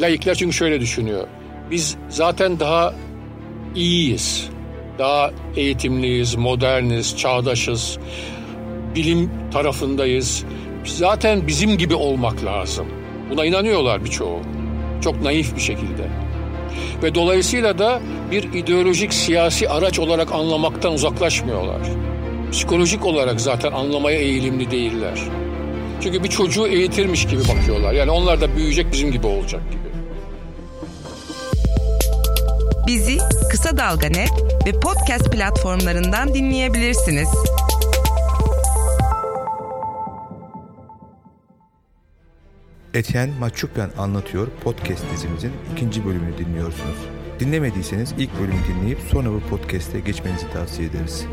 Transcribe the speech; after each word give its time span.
laikler 0.00 0.34
çünkü 0.34 0.56
şöyle 0.56 0.80
düşünüyor. 0.80 1.26
Biz 1.70 1.96
zaten 2.08 2.60
daha 2.60 2.94
iyiyiz. 3.74 4.48
Daha 4.98 5.30
eğitimliyiz, 5.56 6.34
moderniz, 6.34 7.16
çağdaşız. 7.16 7.98
Bilim 8.94 9.30
tarafındayız. 9.52 10.44
Zaten 10.84 11.46
bizim 11.46 11.78
gibi 11.78 11.94
olmak 11.94 12.44
lazım. 12.44 12.86
Buna 13.30 13.44
inanıyorlar 13.44 14.04
birçoğu. 14.04 14.40
Çok 15.00 15.22
naif 15.22 15.56
bir 15.56 15.60
şekilde. 15.60 16.08
Ve 17.02 17.14
dolayısıyla 17.14 17.78
da 17.78 18.00
bir 18.30 18.52
ideolojik 18.52 19.14
siyasi 19.14 19.68
araç 19.68 19.98
olarak 19.98 20.32
anlamaktan 20.32 20.92
uzaklaşmıyorlar. 20.92 21.80
Psikolojik 22.52 23.06
olarak 23.06 23.40
zaten 23.40 23.72
anlamaya 23.72 24.18
eğilimli 24.18 24.70
değiller. 24.70 25.18
Çünkü 26.00 26.24
bir 26.24 26.28
çocuğu 26.28 26.66
eğitirmiş 26.66 27.26
gibi 27.26 27.40
bakıyorlar. 27.40 27.92
Yani 27.92 28.10
onlar 28.10 28.40
da 28.40 28.56
büyüyecek 28.56 28.92
bizim 28.92 29.12
gibi 29.12 29.26
olacak 29.26 29.62
gibi. 29.70 29.87
Bizi 32.88 33.18
Kısa 33.50 33.76
Dalga 33.76 34.08
Net 34.08 34.30
ve 34.66 34.80
podcast 34.80 35.32
platformlarından 35.32 36.34
dinleyebilirsiniz. 36.34 37.28
Etienne 42.94 43.38
Maçupyan 43.38 43.90
Anlatıyor 43.98 44.48
podcast 44.64 45.04
dizimizin 45.12 45.52
ikinci 45.72 46.04
bölümünü 46.04 46.38
dinliyorsunuz. 46.38 46.96
Dinlemediyseniz 47.40 48.14
ilk 48.18 48.40
bölümü 48.40 48.60
dinleyip 48.68 48.98
sonra 49.10 49.28
bu 49.32 49.40
podcast'e 49.40 50.00
geçmenizi 50.00 50.50
tavsiye 50.52 50.88
ederiz. 50.88 51.24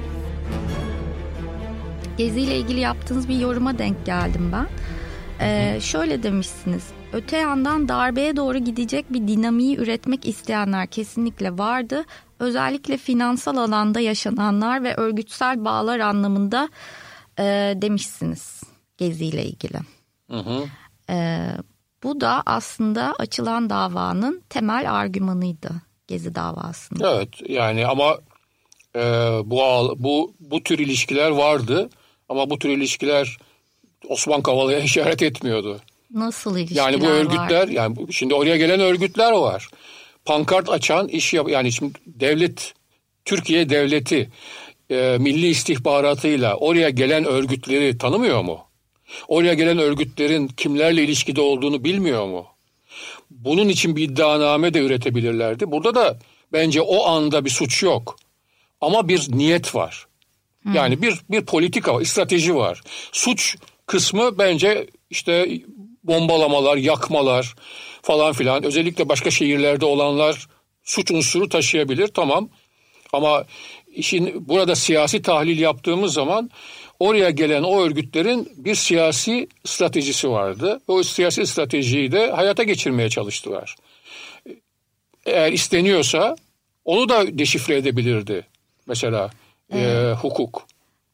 Gezi 2.17 2.41
ile 2.41 2.57
ilgili 2.57 2.79
yaptığınız 2.79 3.29
bir 3.29 3.39
yoruma 3.39 3.77
denk 3.77 4.05
geldim 4.05 4.51
ben. 4.51 4.67
Ee, 5.41 5.79
şöyle 5.81 6.23
demişsiniz. 6.23 6.83
Öte 7.13 7.37
yandan 7.37 7.87
darbeye 7.87 8.35
doğru 8.35 8.57
gidecek 8.57 9.13
bir 9.13 9.27
dinamiği 9.27 9.77
üretmek 9.77 10.27
isteyenler 10.27 10.87
kesinlikle 10.87 11.57
vardı. 11.57 12.03
Özellikle 12.39 12.97
finansal 12.97 13.57
alanda 13.57 13.99
yaşananlar 13.99 14.83
ve 14.83 14.95
örgütsel 14.95 15.65
bağlar 15.65 15.99
anlamında 15.99 16.69
e, 17.39 17.43
demişsiniz 17.75 18.63
Gezi 18.97 19.25
ile 19.25 19.45
ilgili. 19.45 19.77
Hı 20.31 20.37
hı. 20.37 20.63
E, 21.09 21.47
bu 22.03 22.21
da 22.21 22.43
aslında 22.45 23.15
açılan 23.19 23.69
davanın 23.69 24.43
temel 24.49 24.93
argümanıydı 24.93 25.71
Gezi 26.07 26.35
davasında. 26.35 27.15
Evet 27.15 27.49
yani 27.49 27.87
ama 27.87 28.17
e, 28.95 29.01
bu 29.45 29.95
bu 29.97 30.35
bu 30.39 30.63
tür 30.63 30.79
ilişkiler 30.79 31.29
vardı 31.29 31.89
ama 32.29 32.49
bu 32.49 32.59
tür 32.59 32.69
ilişkiler 32.69 33.37
Osman 34.09 34.41
Kavala'ya 34.41 34.79
işaret 34.89 35.21
etmiyordu. 35.21 35.79
Nasıl 36.13 36.57
ilişkiler 36.57 36.83
Yani 36.83 37.01
bu 37.01 37.05
örgütler 37.05 37.61
var? 37.61 37.67
yani 37.67 38.13
şimdi 38.13 38.33
oraya 38.33 38.57
gelen 38.57 38.79
örgütler 38.79 39.31
var. 39.31 39.67
Pankart 40.25 40.69
açan 40.69 41.07
iş 41.07 41.33
yap 41.33 41.49
yani 41.49 41.71
şimdi 41.71 41.93
devlet 42.05 42.73
Türkiye 43.25 43.69
devleti 43.69 44.29
e, 44.89 45.17
milli 45.19 45.47
istihbaratıyla 45.47 46.55
oraya 46.55 46.89
gelen 46.89 47.25
örgütleri 47.25 47.97
tanımıyor 47.97 48.41
mu? 48.41 48.59
Oraya 49.27 49.53
gelen 49.53 49.77
örgütlerin 49.77 50.47
kimlerle 50.47 51.03
ilişkide 51.03 51.41
olduğunu 51.41 51.83
bilmiyor 51.83 52.25
mu? 52.25 52.45
Bunun 53.31 53.69
için 53.69 53.95
bir 53.95 54.03
iddianame 54.03 54.73
de 54.73 54.79
üretebilirlerdi. 54.79 55.71
Burada 55.71 55.95
da 55.95 56.19
bence 56.53 56.81
o 56.81 57.05
anda 57.05 57.45
bir 57.45 57.49
suç 57.49 57.83
yok. 57.83 58.17
Ama 58.81 59.07
bir 59.07 59.27
niyet 59.31 59.75
var. 59.75 60.05
Yani 60.73 61.01
bir 61.01 61.19
bir 61.29 61.45
politika 61.45 61.93
var, 61.95 62.03
strateji 62.03 62.55
var. 62.55 62.81
Suç 63.11 63.55
kısmı 63.85 64.37
bence 64.37 64.87
işte 65.09 65.61
bombalamalar, 66.03 66.77
yakmalar 66.77 67.55
falan 68.01 68.33
filan. 68.33 68.63
Özellikle 68.63 69.09
başka 69.09 69.31
şehirlerde 69.31 69.85
olanlar 69.85 70.47
suç 70.83 71.11
unsuru 71.11 71.49
taşıyabilir 71.49 72.07
tamam. 72.07 72.49
Ama 73.13 73.45
işin 73.87 74.47
burada 74.47 74.75
siyasi 74.75 75.21
tahlil 75.21 75.59
yaptığımız 75.59 76.13
zaman 76.13 76.49
oraya 76.99 77.29
gelen 77.29 77.63
o 77.63 77.81
örgütlerin 77.81 78.51
bir 78.57 78.75
siyasi 78.75 79.47
stratejisi 79.65 80.29
vardı. 80.29 80.81
O 80.87 81.03
siyasi 81.03 81.47
stratejiyi 81.47 82.11
de 82.11 82.31
hayata 82.31 82.63
geçirmeye 82.63 83.09
çalıştılar. 83.09 83.75
Eğer 85.25 85.51
isteniyorsa 85.51 86.35
onu 86.85 87.09
da 87.09 87.37
deşifre 87.37 87.75
edebilirdi 87.75 88.47
mesela 88.87 89.31
evet. 89.71 89.85
e, 89.85 90.13
hukuk 90.13 90.67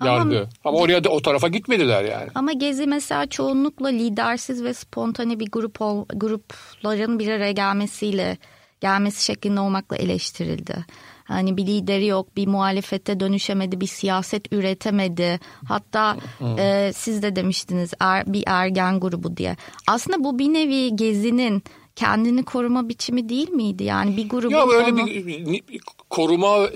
yargı. 0.05 0.37
Ama, 0.37 0.47
Ama 0.65 0.77
oraya 0.77 1.03
da 1.03 1.09
o 1.09 1.21
tarafa 1.21 1.47
gitmediler 1.47 2.03
yani. 2.03 2.29
Ama 2.35 2.53
Gezi 2.53 2.87
mesela 2.87 3.27
çoğunlukla 3.27 3.87
lidersiz 3.87 4.63
ve 4.63 4.73
spontane 4.73 5.39
bir 5.39 5.51
grup 5.51 5.81
ol, 5.81 6.05
grupların 6.15 7.19
bir 7.19 7.27
araya 7.27 7.51
gelmesiyle 7.51 8.37
gelmesi 8.81 9.25
şeklinde 9.25 9.59
olmakla 9.59 9.95
eleştirildi. 9.97 10.85
Hani 11.23 11.57
bir 11.57 11.67
lideri 11.67 12.05
yok, 12.05 12.35
bir 12.35 12.47
muhalefete 12.47 13.19
dönüşemedi, 13.19 13.81
bir 13.81 13.87
siyaset 13.87 14.53
üretemedi. 14.53 15.39
Hatta 15.65 16.17
e, 16.57 16.91
siz 16.95 17.23
de 17.23 17.35
demiştiniz 17.35 17.93
er, 17.99 18.33
bir 18.33 18.43
ergen 18.47 18.99
grubu 18.99 19.37
diye. 19.37 19.55
Aslında 19.87 20.23
bu 20.23 20.39
bir 20.39 20.53
nevi 20.53 20.95
Gezi'nin 20.95 21.63
kendini 21.95 22.43
koruma 22.43 22.89
biçimi 22.89 23.29
değil 23.29 23.49
miydi? 23.49 23.83
Yani 23.83 24.17
bir 24.17 24.29
grubu 24.29 24.53
Ya 24.53 24.67
böyle 24.67 24.91
onu... 24.91 25.07
bir 25.07 25.81
koruma 26.11 26.69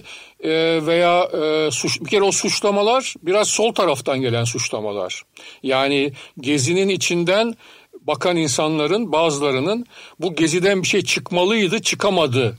e, 0.43 0.51
veya 0.85 1.23
e, 1.23 1.71
suç, 1.71 2.01
bir 2.01 2.09
kere 2.09 2.23
o 2.23 2.31
suçlamalar 2.31 3.13
biraz 3.21 3.47
sol 3.47 3.73
taraftan 3.73 4.21
gelen 4.21 4.43
suçlamalar. 4.43 5.21
Yani 5.63 6.13
Gezi'nin 6.39 6.89
içinden 6.89 7.55
bakan 8.01 8.37
insanların 8.37 9.11
bazılarının 9.11 9.85
bu 10.19 10.35
Gezi'den 10.35 10.83
bir 10.83 10.87
şey 10.87 11.01
çıkmalıydı 11.01 11.81
çıkamadı 11.81 12.57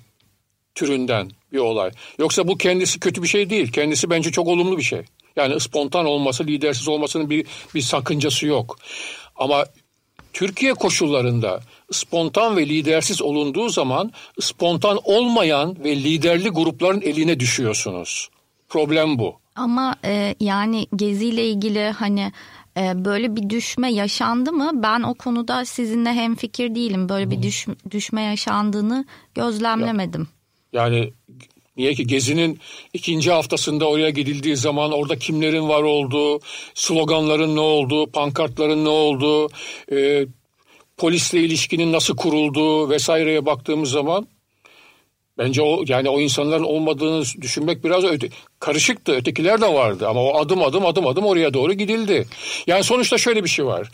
türünden 0.74 1.30
bir 1.52 1.58
olay. 1.58 1.90
Yoksa 2.18 2.48
bu 2.48 2.58
kendisi 2.58 3.00
kötü 3.00 3.22
bir 3.22 3.28
şey 3.28 3.50
değil. 3.50 3.72
Kendisi 3.72 4.10
bence 4.10 4.30
çok 4.30 4.48
olumlu 4.48 4.78
bir 4.78 4.82
şey. 4.82 5.02
Yani 5.36 5.60
spontan 5.60 6.06
olması, 6.06 6.46
lidersiz 6.46 6.88
olmasının 6.88 7.30
bir, 7.30 7.46
bir 7.74 7.80
sakıncası 7.80 8.46
yok. 8.46 8.78
Ama 9.36 9.64
Türkiye 10.36 10.74
koşullarında 10.74 11.60
spontan 11.90 12.56
ve 12.56 12.68
lidersiz 12.68 13.22
olunduğu 13.22 13.68
zaman 13.68 14.12
spontan 14.40 14.98
olmayan 15.04 15.76
ve 15.84 15.96
liderli 15.96 16.48
grupların 16.48 17.00
eline 17.00 17.40
düşüyorsunuz. 17.40 18.28
Problem 18.68 19.18
bu. 19.18 19.40
Ama 19.54 19.96
e, 20.04 20.34
yani 20.40 20.86
Gezi 20.96 21.26
ile 21.26 21.48
ilgili 21.48 21.90
hani 21.90 22.32
e, 22.76 23.04
böyle 23.04 23.36
bir 23.36 23.50
düşme 23.50 23.92
yaşandı 23.92 24.52
mı? 24.52 24.70
Ben 24.74 25.02
o 25.02 25.14
konuda 25.14 25.64
sizinle 25.64 26.12
hemfikir 26.12 26.74
değilim. 26.74 27.08
Böyle 27.08 27.30
bir 27.30 27.42
düş, 27.42 27.66
düşme 27.90 28.22
yaşandığını 28.22 29.04
gözlemlemedim. 29.34 30.28
Yani 30.72 31.12
Niye 31.76 31.94
ki 31.94 32.06
Gezi'nin 32.06 32.60
ikinci 32.92 33.32
haftasında 33.32 33.88
oraya 33.88 34.10
gidildiği 34.10 34.56
zaman 34.56 34.92
orada 34.92 35.18
kimlerin 35.18 35.68
var 35.68 35.82
olduğu, 35.82 36.40
sloganların 36.74 37.56
ne 37.56 37.60
olduğu, 37.60 38.10
pankartların 38.10 38.84
ne 38.84 38.88
olduğu, 38.88 39.48
e, 39.92 40.26
polisle 40.96 41.40
ilişkinin 41.40 41.92
nasıl 41.92 42.16
kurulduğu 42.16 42.90
vesaireye 42.90 43.46
baktığımız 43.46 43.90
zaman 43.90 44.26
bence 45.38 45.62
o 45.62 45.84
yani 45.86 46.08
o 46.08 46.20
insanların 46.20 46.64
olmadığını 46.64 47.24
düşünmek 47.40 47.84
biraz 47.84 48.04
öte, 48.04 48.28
karışıktı. 48.60 49.12
Ötekiler 49.12 49.60
de 49.60 49.74
vardı 49.74 50.08
ama 50.08 50.22
o 50.22 50.38
adım 50.38 50.62
adım 50.62 50.86
adım 50.86 51.06
adım 51.06 51.24
oraya 51.24 51.54
doğru 51.54 51.72
gidildi. 51.72 52.26
Yani 52.66 52.84
sonuçta 52.84 53.18
şöyle 53.18 53.44
bir 53.44 53.48
şey 53.48 53.66
var. 53.66 53.90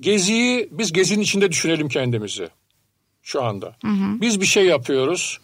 Geziyi 0.00 0.68
biz 0.70 0.92
gezinin 0.92 1.22
içinde 1.22 1.50
düşünelim 1.50 1.88
kendimizi 1.88 2.48
şu 3.22 3.42
anda. 3.42 3.76
Hı 3.82 3.88
hı. 3.88 4.20
Biz 4.20 4.40
bir 4.40 4.46
şey 4.46 4.66
yapıyoruz 4.66 5.38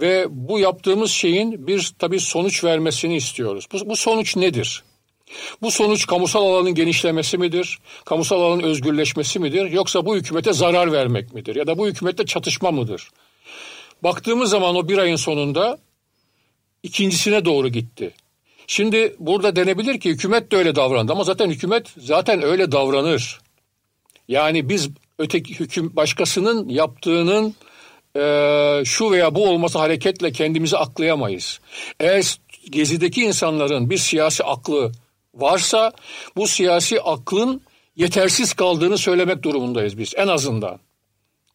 ve 0.00 0.26
bu 0.30 0.58
yaptığımız 0.58 1.10
şeyin 1.10 1.66
bir 1.66 1.92
tabii 1.98 2.20
sonuç 2.20 2.64
vermesini 2.64 3.16
istiyoruz. 3.16 3.66
Bu, 3.72 3.88
bu 3.88 3.96
sonuç 3.96 4.36
nedir? 4.36 4.84
Bu 5.62 5.70
sonuç 5.70 6.06
kamusal 6.06 6.42
alanın 6.42 6.74
genişlemesi 6.74 7.38
midir? 7.38 7.78
Kamusal 8.04 8.42
alanın 8.42 8.62
özgürleşmesi 8.62 9.38
midir? 9.38 9.70
Yoksa 9.70 10.06
bu 10.06 10.16
hükümete 10.16 10.52
zarar 10.52 10.92
vermek 10.92 11.34
midir? 11.34 11.56
Ya 11.56 11.66
da 11.66 11.78
bu 11.78 11.86
hükümette 11.86 12.26
çatışma 12.26 12.70
mıdır? 12.70 13.10
Baktığımız 14.02 14.50
zaman 14.50 14.76
o 14.76 14.88
bir 14.88 14.98
ayın 14.98 15.16
sonunda 15.16 15.78
ikincisine 16.82 17.44
doğru 17.44 17.68
gitti. 17.68 18.14
Şimdi 18.66 19.16
burada 19.18 19.56
denebilir 19.56 20.00
ki 20.00 20.10
hükümet 20.10 20.52
de 20.52 20.56
öyle 20.56 20.74
davrandı 20.76 21.12
ama 21.12 21.24
zaten 21.24 21.50
hükümet 21.50 21.86
zaten 21.96 22.42
öyle 22.42 22.72
davranır. 22.72 23.40
Yani 24.28 24.68
biz 24.68 24.88
öteki 25.18 25.60
hüküm 25.60 25.96
başkasının 25.96 26.68
yaptığının 26.68 27.54
e, 28.16 28.82
şu 28.84 29.10
veya 29.10 29.34
bu 29.34 29.48
olması 29.48 29.78
hareketle 29.78 30.32
kendimizi 30.32 30.78
aklayamayız. 30.78 31.60
Eğer 32.00 32.38
gezideki 32.70 33.22
insanların 33.24 33.90
bir 33.90 33.98
siyasi 33.98 34.44
aklı 34.44 34.92
varsa 35.34 35.92
bu 36.36 36.46
siyasi 36.46 37.00
aklın 37.00 37.60
yetersiz 37.96 38.52
kaldığını 38.52 38.98
söylemek 38.98 39.42
durumundayız 39.42 39.98
biz 39.98 40.14
en 40.16 40.28
azından. 40.28 40.78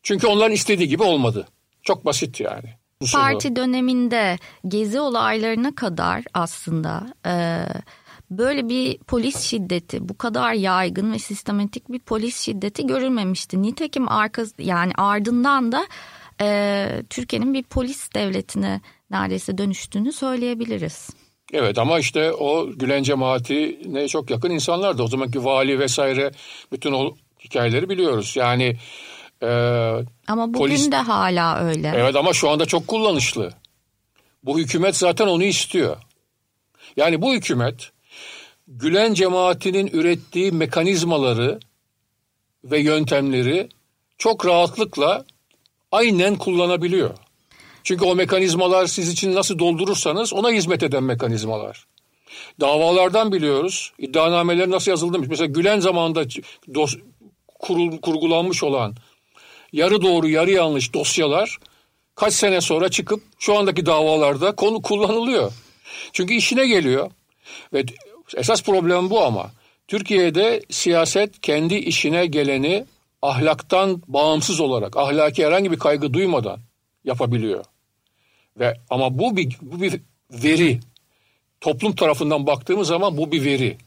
Çünkü 0.03 0.27
onların 0.27 0.53
istediği 0.53 0.87
gibi 0.87 1.03
olmadı. 1.03 1.47
Çok 1.83 2.05
basit 2.05 2.39
yani. 2.39 2.69
Parti 3.13 3.55
döneminde 3.55 4.37
gezi 4.67 4.99
olaylarına 4.99 5.75
kadar 5.75 6.23
aslında 6.33 7.13
e, 7.25 7.65
böyle 8.31 8.69
bir 8.69 8.97
polis 8.97 9.39
şiddeti 9.39 10.09
bu 10.09 10.17
kadar 10.17 10.53
yaygın 10.53 11.13
ve 11.13 11.19
sistematik 11.19 11.91
bir 11.91 11.99
polis 11.99 12.39
şiddeti 12.39 12.87
görülmemişti. 12.87 13.61
Nitekim 13.61 14.09
arka 14.09 14.43
yani 14.57 14.91
ardından 14.97 15.71
da 15.71 15.85
e, 16.41 17.03
Türkiye'nin 17.09 17.53
bir 17.53 17.63
polis 17.63 18.09
devletine 18.15 18.81
neredeyse 19.11 19.57
dönüştüğünü 19.57 20.11
söyleyebiliriz. 20.11 21.09
Evet 21.53 21.77
ama 21.77 21.99
işte 21.99 22.31
o 22.31 22.69
Gülen 22.75 23.03
cemaatine 23.03 24.07
çok 24.07 24.29
yakın 24.29 24.49
insanlardı. 24.49 25.03
O 25.03 25.07
zamanki 25.07 25.45
vali 25.45 25.79
vesaire 25.79 26.31
bütün 26.71 26.91
o 26.91 27.15
hikayeleri 27.43 27.89
biliyoruz. 27.89 28.33
Yani 28.35 28.77
e, 29.41 29.47
ama 30.27 30.47
bugün 30.47 30.59
polis, 30.59 30.91
de 30.91 30.95
hala 30.95 31.59
öyle. 31.59 31.93
Evet 31.95 32.15
ama 32.15 32.33
şu 32.33 32.49
anda 32.49 32.65
çok 32.65 32.87
kullanışlı. 32.87 33.53
Bu 34.43 34.59
hükümet 34.59 34.95
zaten 34.95 35.27
onu 35.27 35.43
istiyor. 35.43 35.97
Yani 36.97 37.21
bu 37.21 37.33
hükümet 37.33 37.91
Gülen 38.67 39.13
cemaatinin 39.13 39.89
ürettiği 39.93 40.51
mekanizmaları 40.51 41.59
ve 42.63 42.79
yöntemleri 42.79 43.69
çok 44.17 44.45
rahatlıkla 44.45 45.25
aynen 45.93 46.35
kullanabiliyor. 46.35 47.09
Çünkü 47.83 48.05
o 48.05 48.15
mekanizmalar 48.15 48.85
siz 48.85 49.09
için 49.09 49.35
nasıl 49.35 49.59
doldurursanız 49.59 50.33
ona 50.33 50.51
hizmet 50.51 50.83
eden 50.83 51.03
mekanizmalar. 51.03 51.85
Davalardan 52.61 53.31
biliyoruz. 53.31 53.93
İddianameler 53.97 54.69
nasıl 54.69 54.91
yazılmış. 54.91 55.27
Mesela 55.27 55.45
Gülen 55.45 55.79
zamanında 55.79 56.25
dos, 56.73 56.95
kurul, 57.59 57.97
kurgulanmış 58.01 58.63
olan 58.63 58.95
yarı 59.73 60.01
doğru 60.01 60.29
yarı 60.29 60.51
yanlış 60.51 60.93
dosyalar 60.93 61.57
kaç 62.15 62.33
sene 62.33 62.61
sonra 62.61 62.89
çıkıp 62.89 63.23
şu 63.39 63.57
andaki 63.57 63.85
davalarda 63.85 64.55
konu 64.55 64.81
kullanılıyor. 64.81 65.53
Çünkü 66.13 66.33
işine 66.33 66.67
geliyor. 66.67 67.11
Ve 67.73 67.83
esas 68.35 68.63
problem 68.63 69.09
bu 69.09 69.23
ama. 69.23 69.51
Türkiye'de 69.87 70.61
siyaset 70.69 71.41
kendi 71.41 71.75
işine 71.75 72.25
geleni 72.25 72.85
ahlaktan 73.23 74.01
bağımsız 74.07 74.59
olarak, 74.59 74.97
ahlaki 74.97 75.45
herhangi 75.45 75.71
bir 75.71 75.79
kaygı 75.79 76.13
duymadan 76.13 76.59
yapabiliyor. 77.03 77.65
Ve 78.59 78.77
ama 78.89 79.19
bu 79.19 79.37
bir 79.37 79.57
bu 79.61 79.81
bir 79.81 80.01
veri. 80.31 80.79
Toplum 81.61 81.95
tarafından 81.95 82.47
baktığımız 82.47 82.87
zaman 82.87 83.17
bu 83.17 83.31
bir 83.31 83.45
veri. 83.45 83.77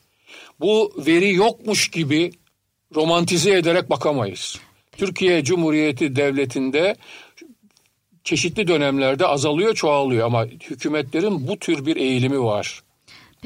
Bu 0.61 0.93
veri 1.07 1.35
yokmuş 1.35 1.91
gibi 1.91 2.33
romantize 2.95 3.53
ederek 3.59 3.91
bakamayız. 3.91 4.61
Türkiye 4.97 5.45
Cumhuriyeti 5.45 6.17
Devleti'nde 6.17 6.97
çeşitli 8.25 8.69
dönemlerde 8.69 9.27
azalıyor, 9.27 9.75
çoğalıyor 9.75 10.27
ama 10.27 10.45
hükümetlerin 10.45 11.49
bu 11.49 11.59
tür 11.59 11.87
bir 11.87 11.97
eğilimi 11.97 12.43
var. 12.43 12.83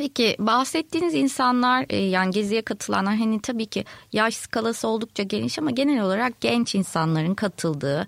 Peki 0.00 0.37
bahsettiğiniz 0.38 1.14
insanlar 1.14 1.87
e, 1.88 1.97
yani 1.97 2.31
geziye 2.31 2.62
katılanlar 2.62 3.17
hani 3.17 3.41
tabii 3.41 3.67
ki 3.67 3.85
yaş 4.12 4.37
skalası 4.37 4.88
oldukça 4.88 5.23
geniş 5.23 5.58
ama 5.58 5.70
genel 5.70 6.02
olarak 6.02 6.41
genç 6.41 6.75
insanların 6.75 7.35
katıldığı 7.35 8.06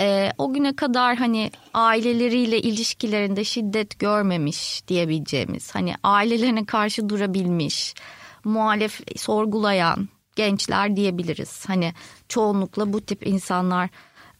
e, 0.00 0.32
o 0.38 0.52
güne 0.52 0.76
kadar 0.76 1.16
hani 1.16 1.50
aileleriyle 1.74 2.60
ilişkilerinde 2.60 3.44
şiddet 3.44 3.98
görmemiş 3.98 4.88
diyebileceğimiz 4.88 5.74
hani 5.74 5.94
ailelerine 6.02 6.64
karşı 6.64 7.08
durabilmiş 7.08 7.94
muhalef 8.44 9.00
sorgulayan 9.16 10.08
gençler 10.36 10.96
diyebiliriz. 10.96 11.68
Hani 11.68 11.92
çoğunlukla 12.28 12.92
bu 12.92 13.00
tip 13.00 13.26
insanlar 13.26 13.88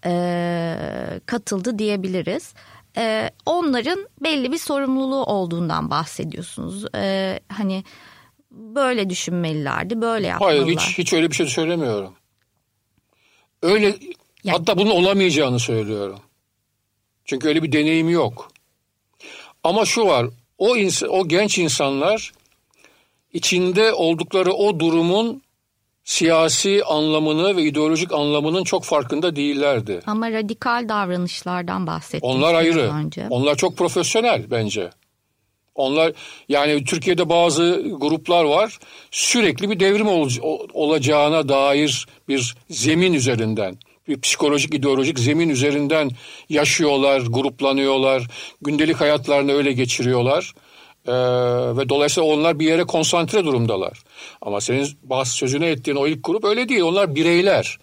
e, 0.04 1.20
katıldı 1.26 1.78
diyebiliriz. 1.78 2.54
E, 2.96 3.30
onların 3.46 4.08
belli 4.20 4.52
bir 4.52 4.58
sorumluluğu 4.58 5.24
olduğundan 5.24 5.90
bahsediyorsunuz. 5.90 6.94
E, 6.94 7.40
hani 7.48 7.84
böyle 8.50 9.10
düşünmelilerdi, 9.10 10.00
böyle 10.00 10.26
yapmalılar. 10.26 10.64
Hayır 10.64 10.78
hiç, 10.78 10.98
hiç 10.98 11.12
öyle 11.12 11.30
bir 11.30 11.34
şey 11.34 11.46
söylemiyorum. 11.46 12.12
Öyle 13.62 13.86
yani, 14.44 14.58
hatta 14.58 14.78
bunun 14.78 14.90
olamayacağını 14.90 15.58
söylüyorum. 15.58 16.20
Çünkü 17.24 17.48
öyle 17.48 17.62
bir 17.62 17.72
deneyim 17.72 18.08
yok. 18.08 18.52
Ama 19.64 19.84
şu 19.84 20.06
var, 20.06 20.26
o 20.58 20.76
ins 20.76 21.02
o 21.02 21.28
genç 21.28 21.58
insanlar 21.58 22.32
içinde 23.32 23.92
oldukları 23.92 24.52
o 24.52 24.80
durumun 24.80 25.42
siyasi 26.04 26.84
anlamını 26.84 27.56
ve 27.56 27.62
ideolojik 27.62 28.12
anlamının 28.12 28.64
çok 28.64 28.84
farkında 28.84 29.36
değillerdi. 29.36 30.00
Ama 30.06 30.32
radikal 30.32 30.88
davranışlardan 30.88 31.86
bahsettiniz. 31.86 32.36
Onlar 32.36 32.54
ayrı. 32.54 32.92
Önce. 32.92 33.26
Onlar 33.30 33.56
çok 33.56 33.76
profesyonel 33.76 34.50
bence. 34.50 34.90
Onlar 35.74 36.12
yani 36.48 36.84
Türkiye'de 36.84 37.28
bazı 37.28 37.82
gruplar 37.96 38.44
var 38.44 38.78
sürekli 39.10 39.70
bir 39.70 39.80
devrim 39.80 40.08
ol, 40.08 40.30
olacağına 40.72 41.48
dair 41.48 42.06
bir 42.28 42.54
zemin 42.70 43.12
üzerinden 43.12 43.78
bir 44.08 44.20
psikolojik 44.20 44.74
ideolojik 44.74 45.18
zemin 45.18 45.48
üzerinden 45.48 46.10
yaşıyorlar, 46.48 47.20
gruplanıyorlar, 47.20 48.22
gündelik 48.62 49.00
hayatlarını 49.00 49.52
öyle 49.52 49.72
geçiriyorlar. 49.72 50.52
Ee, 51.06 51.12
ve 51.76 51.88
dolayısıyla 51.88 52.28
onlar 52.28 52.58
bir 52.58 52.66
yere 52.66 52.84
konsantre 52.84 53.44
durumdalar. 53.44 54.02
Ama 54.40 54.60
senin 54.60 54.88
bahs 55.02 55.32
sözüne 55.32 55.66
ettiğin 55.66 55.96
o 55.96 56.06
ilk 56.06 56.24
grup 56.24 56.44
öyle 56.44 56.68
değil. 56.68 56.82
Onlar 56.82 57.14
bireyler. 57.14 57.78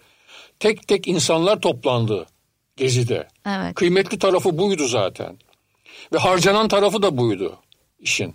Tek 0.60 0.88
tek 0.88 1.08
insanlar 1.08 1.60
toplandı 1.60 2.26
gezide. 2.76 3.28
Evet. 3.46 3.74
Kıymetli 3.74 4.18
tarafı 4.18 4.58
buydu 4.58 4.86
zaten. 4.88 5.38
Ve 6.12 6.18
harcanan 6.18 6.68
tarafı 6.68 7.02
da 7.02 7.16
buydu 7.16 7.56
işin. 8.00 8.34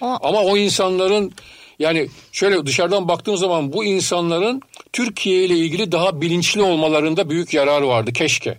O... 0.00 0.18
Ama 0.22 0.40
o 0.40 0.56
insanların 0.56 1.32
yani 1.78 2.08
şöyle 2.32 2.66
dışarıdan 2.66 3.08
baktığım 3.08 3.36
zaman 3.36 3.72
bu 3.72 3.84
insanların 3.84 4.62
Türkiye 4.92 5.44
ile 5.44 5.56
ilgili 5.56 5.92
daha 5.92 6.20
bilinçli 6.20 6.62
olmalarında 6.62 7.30
büyük 7.30 7.54
yarar 7.54 7.82
vardı 7.82 8.12
keşke. 8.12 8.58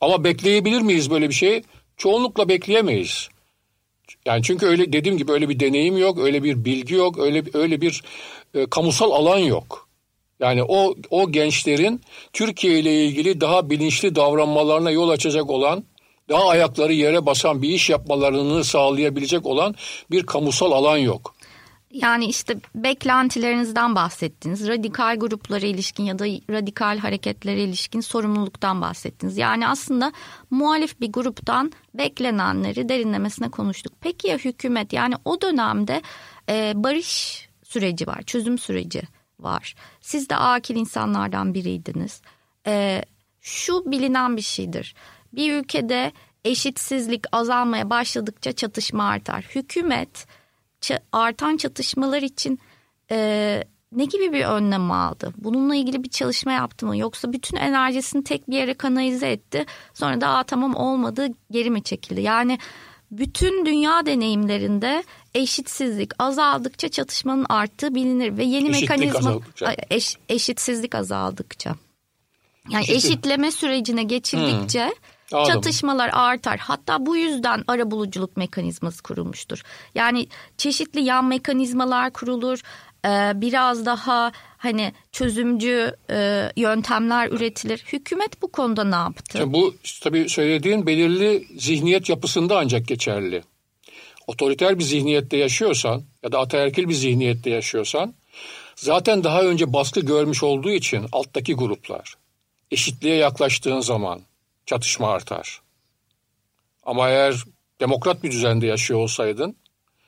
Ama 0.00 0.24
bekleyebilir 0.24 0.80
miyiz 0.80 1.10
böyle 1.10 1.28
bir 1.28 1.34
şey? 1.34 1.62
Çoğunlukla 1.96 2.48
bekleyemeyiz. 2.48 3.28
Yani 4.26 4.42
çünkü 4.42 4.66
öyle 4.66 4.92
dediğim 4.92 5.18
gibi 5.18 5.32
öyle 5.32 5.48
bir 5.48 5.60
deneyim 5.60 5.96
yok, 5.96 6.18
öyle 6.18 6.42
bir 6.42 6.64
bilgi 6.64 6.94
yok, 6.94 7.18
öyle 7.18 7.44
öyle 7.54 7.80
bir 7.80 8.02
e, 8.54 8.66
kamusal 8.66 9.10
alan 9.10 9.38
yok. 9.38 9.88
Yani 10.40 10.62
o 10.62 10.94
o 11.10 11.32
gençlerin 11.32 12.00
Türkiye 12.32 12.78
ile 12.78 13.04
ilgili 13.04 13.40
daha 13.40 13.70
bilinçli 13.70 14.14
davranmalarına 14.14 14.90
yol 14.90 15.08
açacak 15.08 15.50
olan, 15.50 15.84
daha 16.28 16.48
ayakları 16.48 16.92
yere 16.92 17.26
basan 17.26 17.62
bir 17.62 17.68
iş 17.68 17.90
yapmalarını 17.90 18.64
sağlayabilecek 18.64 19.46
olan 19.46 19.74
bir 20.10 20.26
kamusal 20.26 20.72
alan 20.72 20.96
yok. 20.96 21.34
Yani 21.92 22.26
işte 22.26 22.56
beklentilerinizden 22.74 23.94
bahsettiniz. 23.94 24.68
Radikal 24.68 25.16
gruplara 25.16 25.66
ilişkin 25.66 26.04
ya 26.04 26.18
da 26.18 26.24
radikal 26.50 26.98
hareketlere 26.98 27.62
ilişkin 27.62 28.00
sorumluluktan 28.00 28.80
bahsettiniz. 28.80 29.36
Yani 29.36 29.68
aslında 29.68 30.12
muhalif 30.50 31.00
bir 31.00 31.12
gruptan 31.12 31.72
beklenenleri 31.94 32.88
derinlemesine 32.88 33.48
konuştuk. 33.48 33.92
Peki 34.00 34.28
ya 34.28 34.38
hükümet 34.38 34.92
yani 34.92 35.14
o 35.24 35.40
dönemde 35.40 36.02
e, 36.48 36.72
barış 36.76 37.48
süreci 37.62 38.06
var, 38.06 38.22
çözüm 38.22 38.58
süreci 38.58 39.02
var. 39.40 39.74
Siz 40.00 40.28
de 40.28 40.36
akil 40.36 40.76
insanlardan 40.76 41.54
biriydiniz. 41.54 42.22
E, 42.66 43.02
şu 43.40 43.90
bilinen 43.90 44.36
bir 44.36 44.42
şeydir. 44.42 44.94
Bir 45.32 45.54
ülkede 45.54 46.12
eşitsizlik 46.44 47.24
azalmaya 47.32 47.90
başladıkça 47.90 48.52
çatışma 48.52 49.08
artar. 49.08 49.44
Hükümet 49.54 50.26
artan 51.12 51.56
çatışmalar 51.56 52.22
için 52.22 52.58
e, 53.10 53.62
ne 53.92 54.04
gibi 54.04 54.32
bir 54.32 54.44
önlem 54.44 54.90
aldı? 54.90 55.32
Bununla 55.36 55.74
ilgili 55.74 56.04
bir 56.04 56.08
çalışma 56.08 56.52
yaptı 56.52 56.86
mı? 56.86 56.96
Yoksa 56.96 57.32
bütün 57.32 57.56
enerjisini 57.56 58.24
tek 58.24 58.50
bir 58.50 58.56
yere 58.56 58.74
kanalize 58.74 59.30
etti. 59.30 59.66
Sonra 59.94 60.20
da 60.20 60.28
Aa, 60.28 60.42
tamam 60.42 60.76
olmadı 60.76 61.28
geri 61.50 61.70
mi 61.70 61.82
çekildi? 61.82 62.20
Yani 62.20 62.58
bütün 63.10 63.66
dünya 63.66 64.06
deneyimlerinde 64.06 65.04
eşitsizlik 65.34 66.10
azaldıkça 66.18 66.88
çatışmanın 66.88 67.46
arttığı 67.48 67.94
bilinir 67.94 68.36
ve 68.36 68.44
yeni 68.44 68.68
eşitlik 68.70 68.90
mekanizma 68.90 69.40
eş, 69.90 70.16
eşitsizlik 70.28 70.94
azaldıkça. 70.94 71.74
Yani 72.70 72.82
Eşitlik. 72.82 73.04
eşitleme 73.04 73.50
sürecine 73.50 74.02
geçildikçe 74.02 74.84
hmm. 74.84 74.92
Anladım. 75.32 75.52
Çatışmalar 75.52 76.10
artar. 76.12 76.58
Hatta 76.58 77.06
bu 77.06 77.16
yüzden 77.16 77.64
ara 77.68 77.90
buluculuk 77.90 78.36
mekanizması 78.36 79.02
kurulmuştur. 79.02 79.62
Yani 79.94 80.26
çeşitli 80.56 81.00
yan 81.00 81.24
mekanizmalar 81.24 82.12
kurulur. 82.12 82.60
Ee, 83.04 83.32
biraz 83.34 83.86
daha 83.86 84.32
hani 84.58 84.92
çözümcü 85.12 85.96
e, 86.10 86.48
yöntemler 86.56 87.28
üretilir. 87.28 87.84
Hükümet 87.92 88.42
bu 88.42 88.52
konuda 88.52 88.84
ne 88.84 88.94
yaptı? 88.94 89.38
Şimdi 89.38 89.52
bu 89.52 89.74
tabii 90.02 90.28
söylediğin 90.28 90.86
belirli 90.86 91.46
zihniyet 91.58 92.08
yapısında 92.08 92.58
ancak 92.58 92.88
geçerli. 92.88 93.42
Otoriter 94.26 94.78
bir 94.78 94.84
zihniyette 94.84 95.36
yaşıyorsan 95.36 96.02
ya 96.22 96.32
da 96.32 96.38
ataerkil 96.38 96.88
bir 96.88 96.94
zihniyette 96.94 97.50
yaşıyorsan 97.50 98.14
zaten 98.76 99.24
daha 99.24 99.42
önce 99.42 99.72
baskı 99.72 100.00
görmüş 100.00 100.42
olduğu 100.42 100.70
için 100.70 101.06
alttaki 101.12 101.54
gruplar 101.54 102.14
eşitliğe 102.70 103.16
yaklaştığın 103.16 103.80
zaman 103.80 104.20
çatışma 104.70 105.10
artar. 105.10 105.60
Ama 106.82 107.08
eğer 107.08 107.34
demokrat 107.80 108.22
bir 108.22 108.30
düzende 108.30 108.66
yaşıyor 108.66 109.00
olsaydın 109.00 109.56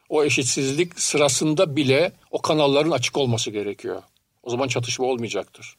o 0.09 0.25
eşitsizlik 0.25 1.01
sırasında 1.01 1.77
bile 1.77 2.13
o 2.31 2.43
kanalların 2.43 2.91
açık 2.91 3.17
olması 3.17 3.51
gerekiyor. 3.51 4.03
O 4.43 4.51
zaman 4.51 4.69
çatışma 4.69 5.07
olmayacaktır. 5.07 5.77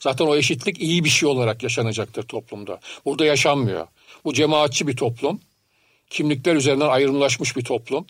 Zaten 0.00 0.26
o 0.26 0.36
eşitlik 0.36 0.80
iyi 0.80 1.04
bir 1.04 1.08
şey 1.08 1.28
olarak 1.28 1.62
yaşanacaktır 1.62 2.22
toplumda. 2.22 2.80
Burada 3.04 3.24
yaşanmıyor. 3.24 3.86
Bu 4.24 4.34
cemaatçi 4.34 4.86
bir 4.86 4.96
toplum. 4.96 5.40
Kimlikler 6.10 6.54
üzerinden 6.54 6.88
ayrımlaşmış 6.88 7.56
bir 7.56 7.64
toplum. 7.64 8.06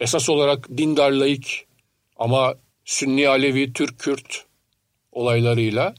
Esas 0.00 0.28
olarak 0.28 0.68
dindar 0.68 1.10
laik 1.10 1.66
ama 2.16 2.54
Sünni 2.84 3.28
Alevi, 3.28 3.72
Türk 3.72 3.98
Kürt 3.98 4.44
olaylarıyla 5.12 5.94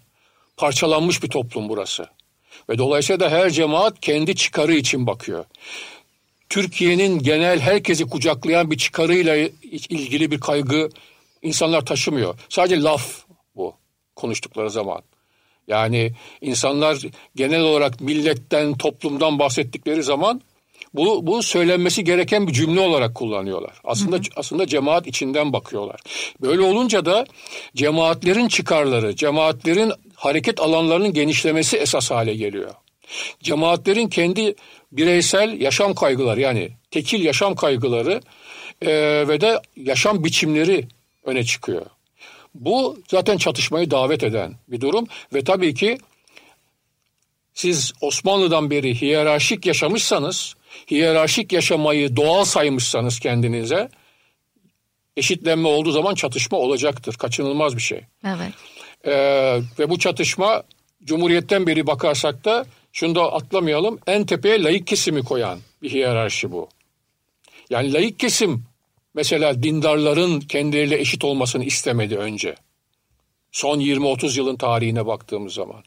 parçalanmış 0.57 1.23
bir 1.23 1.29
toplum 1.29 1.69
burası. 1.69 2.16
Ve 2.69 2.77
dolayısıyla 2.77 3.19
da 3.19 3.29
her 3.29 3.49
cemaat 3.49 4.01
kendi 4.01 4.35
çıkarı 4.35 4.73
için 4.73 5.07
bakıyor. 5.07 5.45
Türkiye'nin 6.49 7.19
genel 7.19 7.59
herkesi 7.59 8.05
kucaklayan 8.05 8.71
bir 8.71 8.77
çıkarıyla 8.77 9.35
ilgili 9.71 10.31
bir 10.31 10.39
kaygı 10.39 10.89
insanlar 11.41 11.85
taşımıyor. 11.85 12.39
Sadece 12.49 12.81
laf 12.81 13.21
bu 13.55 13.75
konuştukları 14.15 14.69
zaman. 14.69 15.01
Yani 15.67 16.11
insanlar 16.41 17.01
genel 17.35 17.61
olarak 17.61 18.01
milletten, 18.01 18.77
toplumdan 18.77 19.39
bahsettikleri 19.39 20.03
zaman 20.03 20.41
bu, 20.97 21.27
bu 21.27 21.43
söylenmesi 21.43 22.03
gereken 22.03 22.47
bir 22.47 22.53
cümle 22.53 22.79
olarak 22.79 23.15
kullanıyorlar. 23.15 23.81
Aslında 23.83 24.15
hı 24.15 24.19
hı. 24.19 24.25
aslında 24.35 24.67
cemaat 24.67 25.07
içinden 25.07 25.53
bakıyorlar. 25.53 25.99
Böyle 26.41 26.61
olunca 26.61 27.05
da 27.05 27.25
cemaatlerin 27.75 28.47
çıkarları, 28.47 29.15
cemaatlerin 29.15 29.91
hareket 30.15 30.59
alanlarının 30.59 31.13
genişlemesi 31.13 31.77
esas 31.77 32.11
hale 32.11 32.35
geliyor. 32.35 32.71
Cemaatlerin 33.43 34.07
kendi 34.07 34.55
bireysel 34.91 35.61
yaşam 35.61 35.93
kaygıları 35.93 36.41
yani 36.41 36.69
tekil 36.91 37.23
yaşam 37.23 37.55
kaygıları 37.55 38.21
e, 38.81 38.91
ve 39.27 39.41
de 39.41 39.61
yaşam 39.75 40.23
biçimleri 40.23 40.87
öne 41.23 41.43
çıkıyor. 41.43 41.85
Bu 42.55 42.99
zaten 43.07 43.37
çatışmayı 43.37 43.91
davet 43.91 44.23
eden 44.23 44.53
bir 44.67 44.81
durum 44.81 45.07
ve 45.33 45.43
tabii 45.43 45.73
ki 45.73 45.97
siz 47.53 47.93
Osmanlı'dan 48.01 48.69
beri 48.69 49.01
hiyerarşik 49.01 49.65
yaşamışsanız, 49.65 50.55
hiyerarşik 50.91 51.51
yaşamayı 51.51 52.15
doğal 52.15 52.45
saymışsanız 52.45 53.19
kendinize 53.19 53.89
eşitlenme 55.17 55.67
olduğu 55.67 55.91
zaman 55.91 56.15
çatışma 56.15 56.57
olacaktır. 56.57 57.15
Kaçınılmaz 57.15 57.75
bir 57.75 57.81
şey. 57.81 58.01
Evet. 58.25 58.53
Ee, 59.05 59.59
ve 59.79 59.89
bu 59.89 59.99
çatışma 59.99 60.63
Cumhuriyet'ten 61.03 61.67
beri 61.67 61.87
bakarsak 61.87 62.45
da 62.45 62.65
şunu 62.93 63.15
da 63.15 63.33
atlamayalım. 63.33 63.99
En 64.07 64.25
tepeye 64.25 64.63
layık 64.63 64.87
kesimi 64.87 65.23
koyan 65.23 65.59
bir 65.81 65.91
hiyerarşi 65.91 66.51
bu. 66.51 66.69
Yani 67.69 67.93
layık 67.93 68.19
kesim 68.19 68.63
mesela 69.13 69.63
dindarların 69.63 70.39
kendileriyle 70.39 70.99
eşit 70.99 71.23
olmasını 71.23 71.63
istemedi 71.63 72.17
önce. 72.17 72.55
Son 73.51 73.79
20-30 73.79 74.37
yılın 74.37 74.55
tarihine 74.55 75.05
baktığımız 75.05 75.53
zaman. 75.53 75.83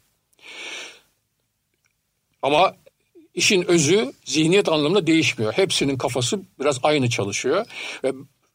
Ama 2.42 2.74
işin 3.40 3.70
özü 3.70 4.12
zihniyet 4.24 4.68
anlamında 4.68 5.06
değişmiyor. 5.06 5.52
Hepsinin 5.52 5.98
kafası 5.98 6.40
biraz 6.60 6.78
aynı 6.82 7.10
çalışıyor. 7.10 7.66
Ve, 8.04 8.12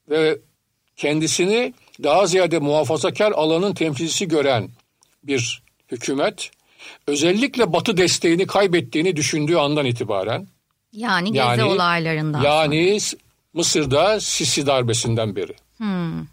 ve 0.10 0.38
kendisini 0.98 1.74
daha 2.04 2.28
ziyade 2.28 2.60
muhafazakar 2.60 3.32
alanın 3.32 3.74
temsilcisi 3.74 4.28
gören 4.28 4.70
bir 5.24 5.64
hükümet 5.92 6.52
özellikle 7.08 7.74
Batı 7.74 7.98
desteğini 7.98 8.48
kaybettiğini 8.48 9.16
düşündüğü 9.16 9.56
andan 9.56 9.86
itibaren 9.86 10.48
yani 10.94 11.28
gezi 11.28 11.40
yani, 11.40 11.64
olaylarından 11.64 12.44
yani 12.44 13.00
sonra. 13.00 13.22
Mısır'da 13.54 14.20
Sisi 14.20 14.68
darbesinden 14.68 15.36
beri. 15.36 15.56
Hmm. 15.78 16.26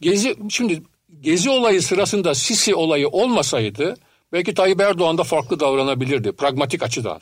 Gezi 0.00 0.36
şimdi 0.50 0.82
gezi 1.20 1.50
olayı 1.50 1.82
sırasında 1.82 2.34
Sisi 2.34 2.74
olayı 2.74 3.08
olmasaydı 3.08 3.96
belki 4.32 4.54
Tayyip 4.54 4.80
Erdoğan 4.80 5.18
da 5.18 5.24
farklı 5.24 5.60
davranabilirdi 5.60 6.32
pragmatik 6.32 6.82
açıdan. 6.82 7.20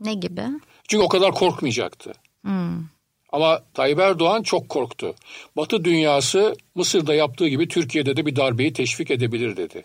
Ne 0.00 0.14
gibi? 0.14 0.42
Çünkü 0.88 1.04
o 1.04 1.08
kadar 1.08 1.32
korkmayacaktı. 1.32 2.12
Hmm. 2.42 2.84
Ama 3.32 3.62
Tayyip 3.74 3.98
Erdoğan 3.98 4.42
çok 4.42 4.68
korktu. 4.68 5.14
Batı 5.56 5.84
dünyası 5.84 6.56
Mısır'da 6.74 7.14
yaptığı 7.14 7.48
gibi 7.48 7.68
Türkiye'de 7.68 8.16
de 8.16 8.26
bir 8.26 8.36
darbeyi 8.36 8.72
teşvik 8.72 9.10
edebilir 9.10 9.56
dedi. 9.56 9.82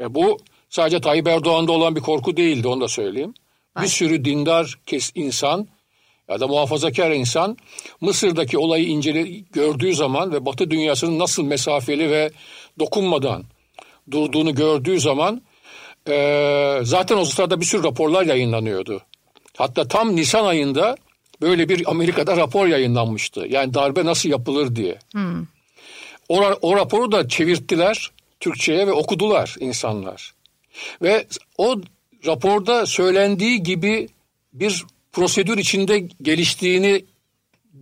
E 0.00 0.14
bu 0.14 0.38
sadece 0.70 1.00
Tayyip 1.00 1.28
Erdoğan'da 1.28 1.72
olan 1.72 1.96
bir 1.96 2.00
korku 2.00 2.36
değildi 2.36 2.68
onu 2.68 2.80
da 2.80 2.88
söyleyeyim. 2.88 3.34
Ay. 3.74 3.84
Bir 3.84 3.88
sürü 3.88 4.24
dindar 4.24 4.78
kes 4.86 5.12
insan 5.14 5.68
ya 6.28 6.40
da 6.40 6.46
muhafazakar 6.48 7.10
insan 7.10 7.56
Mısır'daki 8.00 8.58
olayı 8.58 8.86
incele 8.86 9.22
gördüğü 9.52 9.94
zaman 9.94 10.32
ve 10.32 10.46
Batı 10.46 10.70
dünyasının 10.70 11.18
nasıl 11.18 11.42
mesafeli 11.42 12.10
ve 12.10 12.30
dokunmadan 12.78 13.44
durduğunu 14.10 14.54
gördüğü 14.54 15.00
zaman 15.00 15.42
e, 16.08 16.80
zaten 16.82 17.16
o 17.16 17.24
sırada 17.24 17.60
bir 17.60 17.64
sürü 17.64 17.82
raporlar 17.82 18.26
yayınlanıyordu. 18.26 19.02
Hatta 19.56 19.88
tam 19.88 20.16
Nisan 20.16 20.44
ayında 20.44 20.96
böyle 21.40 21.68
bir 21.68 21.90
Amerika'da 21.90 22.36
rapor 22.36 22.66
yayınlanmıştı. 22.66 23.46
Yani 23.48 23.74
darbe 23.74 24.04
nasıl 24.04 24.28
yapılır 24.28 24.76
diye. 24.76 24.98
Hmm. 25.12 25.46
O, 26.28 26.40
o 26.62 26.76
raporu 26.76 27.12
da 27.12 27.28
çevirttiler 27.28 28.10
Türkçe'ye 28.40 28.86
ve 28.86 28.92
okudular 28.92 29.56
insanlar. 29.60 30.34
Ve 31.02 31.26
o 31.58 31.76
raporda 32.26 32.86
söylendiği 32.86 33.62
gibi 33.62 34.08
bir 34.52 34.84
prosedür 35.12 35.58
içinde 35.58 35.98
geliştiğini 36.22 37.04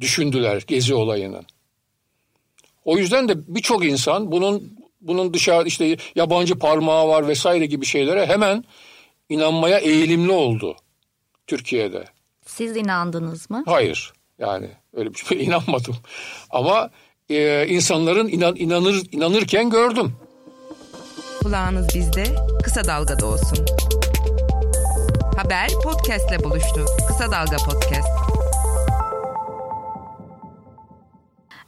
düşündüler 0.00 0.64
gezi 0.66 0.94
olayının. 0.94 1.46
O 2.84 2.98
yüzden 2.98 3.28
de 3.28 3.34
birçok 3.48 3.84
insan 3.84 4.32
bunun 4.32 4.78
bunun 5.08 5.34
dışarı 5.34 5.68
işte 5.68 5.96
yabancı 6.14 6.58
parmağı 6.58 7.08
var 7.08 7.28
vesaire 7.28 7.66
gibi 7.66 7.86
şeylere 7.86 8.26
hemen 8.26 8.64
inanmaya 9.28 9.78
eğilimli 9.78 10.32
oldu 10.32 10.76
Türkiye'de. 11.46 12.04
Siz 12.46 12.76
inandınız 12.76 13.50
mı? 13.50 13.62
Hayır. 13.66 14.12
Yani 14.38 14.68
öyle 14.94 15.14
bir 15.14 15.18
şey 15.18 15.44
inanmadım. 15.44 15.96
Ama 16.50 16.90
e, 17.30 17.66
insanların 17.68 18.28
inan, 18.28 18.56
inanır 18.56 19.02
inanırken 19.12 19.70
gördüm. 19.70 20.12
Kulağınız 21.42 21.94
bizde, 21.94 22.24
kısa 22.64 22.84
dalgada 22.84 23.26
olsun. 23.26 23.66
Haber 25.36 25.70
podcastle 25.84 26.44
buluştu. 26.44 26.86
Kısa 27.08 27.32
Dalga 27.32 27.56
Podcast. 27.56 28.25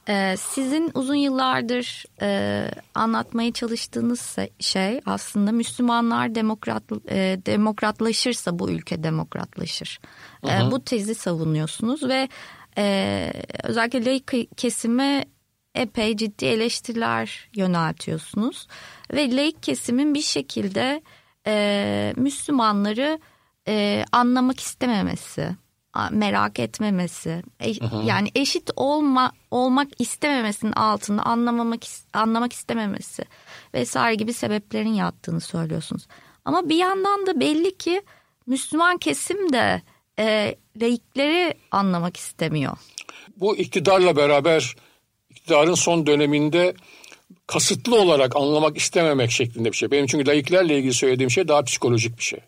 Ee, 0.09 0.37
sizin 0.37 0.91
uzun 0.95 1.15
yıllardır 1.15 2.05
e, 2.23 2.71
anlatmaya 2.95 3.53
çalıştığınız 3.53 4.37
şey 4.61 5.01
aslında 5.07 5.53
Müslümanlar 5.53 6.35
demokrat 6.35 6.83
e, 7.11 7.41
demokratlaşırsa 7.47 8.59
bu 8.59 8.71
ülke 8.71 9.03
demokratlaşır. 9.03 10.01
E, 10.45 10.71
bu 10.71 10.85
tezi 10.85 11.15
savunuyorsunuz 11.15 12.09
ve 12.09 12.29
e, 12.79 13.33
özellikle 13.65 14.05
laik 14.05 14.57
kesime 14.57 15.25
epey 15.75 16.17
ciddi 16.17 16.45
eleştiriler 16.45 17.51
yöneltiyorsunuz 17.57 18.67
ve 19.13 19.37
laik 19.37 19.63
kesimin 19.63 20.15
bir 20.15 20.23
şekilde 20.23 21.03
e, 21.47 22.15
Müslümanları 22.17 23.21
e, 23.69 24.05
anlamak 24.13 24.61
istememesi, 24.61 25.57
merak 26.11 26.59
etmemesi, 26.59 27.43
e, 27.61 27.73
yani 28.05 28.29
eşit 28.35 28.71
olma 28.77 29.33
olmak 29.51 29.89
istememesinin 29.99 30.73
altında 30.73 31.23
anlamamak 31.23 31.83
anlamak 32.13 32.53
istememesi 32.53 33.25
vesaire 33.75 34.15
gibi 34.15 34.33
sebeplerin 34.33 34.95
yattığını 34.95 35.41
söylüyorsunuz. 35.41 36.07
Ama 36.45 36.69
bir 36.69 36.77
yandan 36.77 37.27
da 37.27 37.41
belli 37.41 37.77
ki 37.77 38.03
Müslüman 38.47 38.99
kesim 38.99 39.53
de 39.53 39.83
e, 40.19 40.55
laikleri 40.81 41.55
anlamak 41.71 42.17
istemiyor. 42.17 42.77
Bu 43.37 43.57
iktidarla 43.57 44.17
beraber 44.17 44.77
iktidarın 45.31 45.75
son 45.75 46.07
döneminde 46.07 46.75
kasıtlı 47.47 48.01
olarak 48.01 48.37
anlamak 48.37 48.77
istememek 48.77 49.31
şeklinde 49.31 49.73
bir 49.73 49.77
şey. 49.77 49.91
Benim 49.91 50.07
çünkü 50.07 50.27
laiklerle 50.27 50.79
ilgili 50.79 50.95
söylediğim 50.95 51.31
şey 51.31 51.49
daha 51.49 51.63
psikolojik 51.63 52.19
bir 52.19 52.25
şey. 52.25 52.41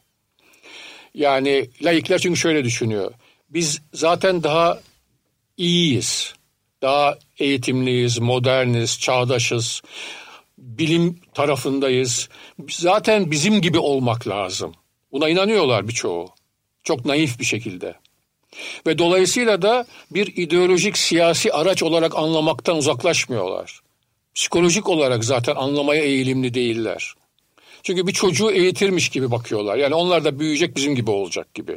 Yani 1.14 1.71
laikler 1.83 2.19
çünkü 2.19 2.40
şöyle 2.40 2.64
düşünüyor. 2.64 3.12
Biz 3.50 3.83
zaten 3.95 4.42
daha 4.42 4.80
iyiyiz. 5.57 6.35
Daha 6.83 7.19
eğitimliyiz, 7.38 8.19
moderniz, 8.19 9.00
çağdaşız. 9.00 9.83
Bilim 10.59 11.21
tarafındayız. 11.35 12.28
Zaten 12.71 13.30
bizim 13.30 13.61
gibi 13.61 13.78
olmak 13.78 14.28
lazım. 14.28 14.75
Buna 15.12 15.28
inanıyorlar 15.28 15.88
birçoğu. 15.88 16.28
Çok 16.83 17.04
naif 17.04 17.40
bir 17.40 17.45
şekilde. 17.45 17.95
Ve 18.87 18.99
dolayısıyla 18.99 19.62
da 19.62 19.87
bir 20.11 20.37
ideolojik 20.37 20.99
siyasi 20.99 21.52
araç 21.52 21.83
olarak 21.83 22.16
anlamaktan 22.16 22.76
uzaklaşmıyorlar. 22.76 23.80
Psikolojik 24.35 24.88
olarak 24.88 25.25
zaten 25.25 25.57
anlamaya 25.57 26.02
eğilimli 26.02 26.54
değiller. 26.54 27.14
Çünkü 27.83 28.07
bir 28.07 28.12
çocuğu 28.12 28.50
eğitirmiş 28.50 29.09
gibi 29.09 29.30
bakıyorlar. 29.30 29.76
Yani 29.76 29.95
onlar 29.95 30.25
da 30.25 30.38
büyüyecek 30.38 30.76
bizim 30.76 30.95
gibi 30.95 31.11
olacak 31.11 31.54
gibi. 31.54 31.76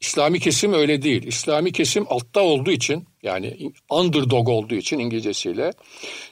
İslami 0.00 0.40
kesim 0.40 0.72
öyle 0.72 1.02
değil. 1.02 1.22
İslami 1.22 1.72
kesim 1.72 2.06
altta 2.08 2.40
olduğu 2.40 2.70
için 2.70 3.06
yani 3.22 3.72
underdog 3.90 4.48
olduğu 4.48 4.74
için 4.74 4.98
İngilizcesiyle 4.98 5.72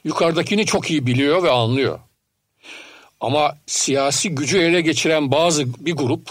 yukarıdakini 0.04 0.66
çok 0.66 0.90
iyi 0.90 1.06
biliyor 1.06 1.42
ve 1.42 1.50
anlıyor. 1.50 1.98
Ama 3.20 3.56
siyasi 3.66 4.28
gücü 4.28 4.58
ele 4.58 4.80
geçiren 4.80 5.30
bazı 5.30 5.84
bir 5.84 5.92
grup 5.92 6.30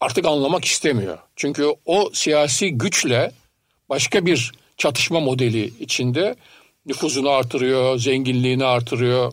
artık 0.00 0.26
anlamak 0.26 0.64
istemiyor. 0.64 1.18
Çünkü 1.36 1.74
o 1.84 2.10
siyasi 2.12 2.70
güçle 2.70 3.32
başka 3.88 4.26
bir 4.26 4.52
çatışma 4.76 5.20
modeli 5.20 5.72
içinde 5.80 6.36
nüfuzunu 6.86 7.30
artırıyor, 7.30 7.98
zenginliğini 7.98 8.64
artırıyor, 8.64 9.32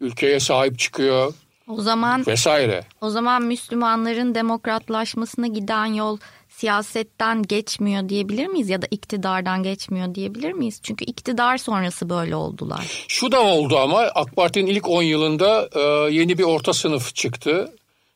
ülkeye 0.00 0.40
sahip 0.40 0.78
çıkıyor 0.78 1.34
O 1.78 1.82
zaman 1.82 2.26
vesaire. 2.26 2.84
o 3.00 3.10
zaman 3.10 3.42
Müslümanların 3.42 4.34
demokratlaşmasına 4.34 5.46
giden 5.46 5.86
yol 5.86 6.18
siyasetten 6.48 7.42
geçmiyor 7.42 8.08
diyebilir 8.08 8.46
miyiz 8.46 8.68
ya 8.70 8.82
da 8.82 8.86
iktidardan 8.90 9.62
geçmiyor 9.62 10.14
diyebilir 10.14 10.52
miyiz? 10.52 10.80
Çünkü 10.82 11.04
iktidar 11.04 11.58
sonrası 11.58 12.08
böyle 12.08 12.36
oldular. 12.36 13.04
Şu 13.08 13.32
da 13.32 13.42
oldu 13.42 13.78
ama 13.78 14.00
AK 14.00 14.36
Parti'nin 14.36 14.66
ilk 14.66 14.88
10 14.88 15.02
yılında 15.02 15.68
e, 15.74 15.80
yeni 16.14 16.38
bir 16.38 16.44
orta 16.44 16.72
sınıf 16.72 17.14
çıktı. 17.14 17.72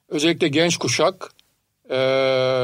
Özellikle 0.09 0.49
genç 0.49 0.77
kuşak 0.77 1.33
e, 1.91 1.99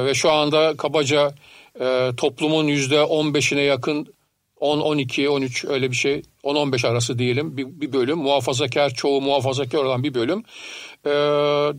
ve 0.05 0.15
şu 0.15 0.31
anda 0.31 0.77
kabaca 0.77 1.35
e, 1.81 2.11
toplumun 2.17 2.67
yüzde 2.67 2.97
15'ine 2.97 3.61
yakın 3.61 4.15
10, 4.63 4.81
12, 4.81 5.29
13 5.29 5.65
öyle 5.65 5.91
bir 5.91 5.97
şey 5.97 6.23
10-15 6.45 6.89
arası 6.89 7.19
diyelim 7.19 7.57
bir, 7.57 7.67
bir 7.67 7.93
bölüm 7.93 8.19
muhafazakar 8.19 8.91
çoğu 8.91 9.21
muhafazakar 9.21 9.79
olan 9.79 10.03
bir 10.03 10.15
bölüm 10.15 10.45
e, 11.07 11.11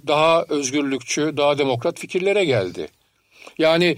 daha 0.08 0.46
özgürlükçü 0.50 1.34
daha 1.38 1.58
demokrat 1.58 2.00
fikirlere 2.00 2.46
geldi. 2.46 2.88
Yani 3.58 3.98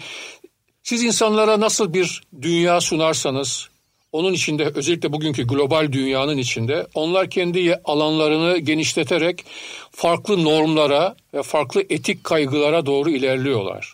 siz 0.84 1.04
insanlara 1.04 1.60
nasıl 1.60 1.94
bir 1.94 2.22
dünya 2.42 2.82
sunarsanız 2.82 3.70
onun 4.12 4.34
içinde 4.34 4.72
özellikle 4.76 5.14
bugünkü 5.14 5.48
global 5.48 5.92
dünyanın 5.92 6.38
içinde 6.38 6.88
onlar 6.94 7.30
kendi 7.30 7.76
alanlarını 7.86 8.58
genişleterek 8.58 9.46
farklı 9.92 10.44
normlara 10.44 11.16
ve 11.34 11.44
farklı 11.44 11.84
etik 11.90 12.24
kaygılara 12.24 12.86
doğru 12.86 13.10
ilerliyorlar. 13.10 13.94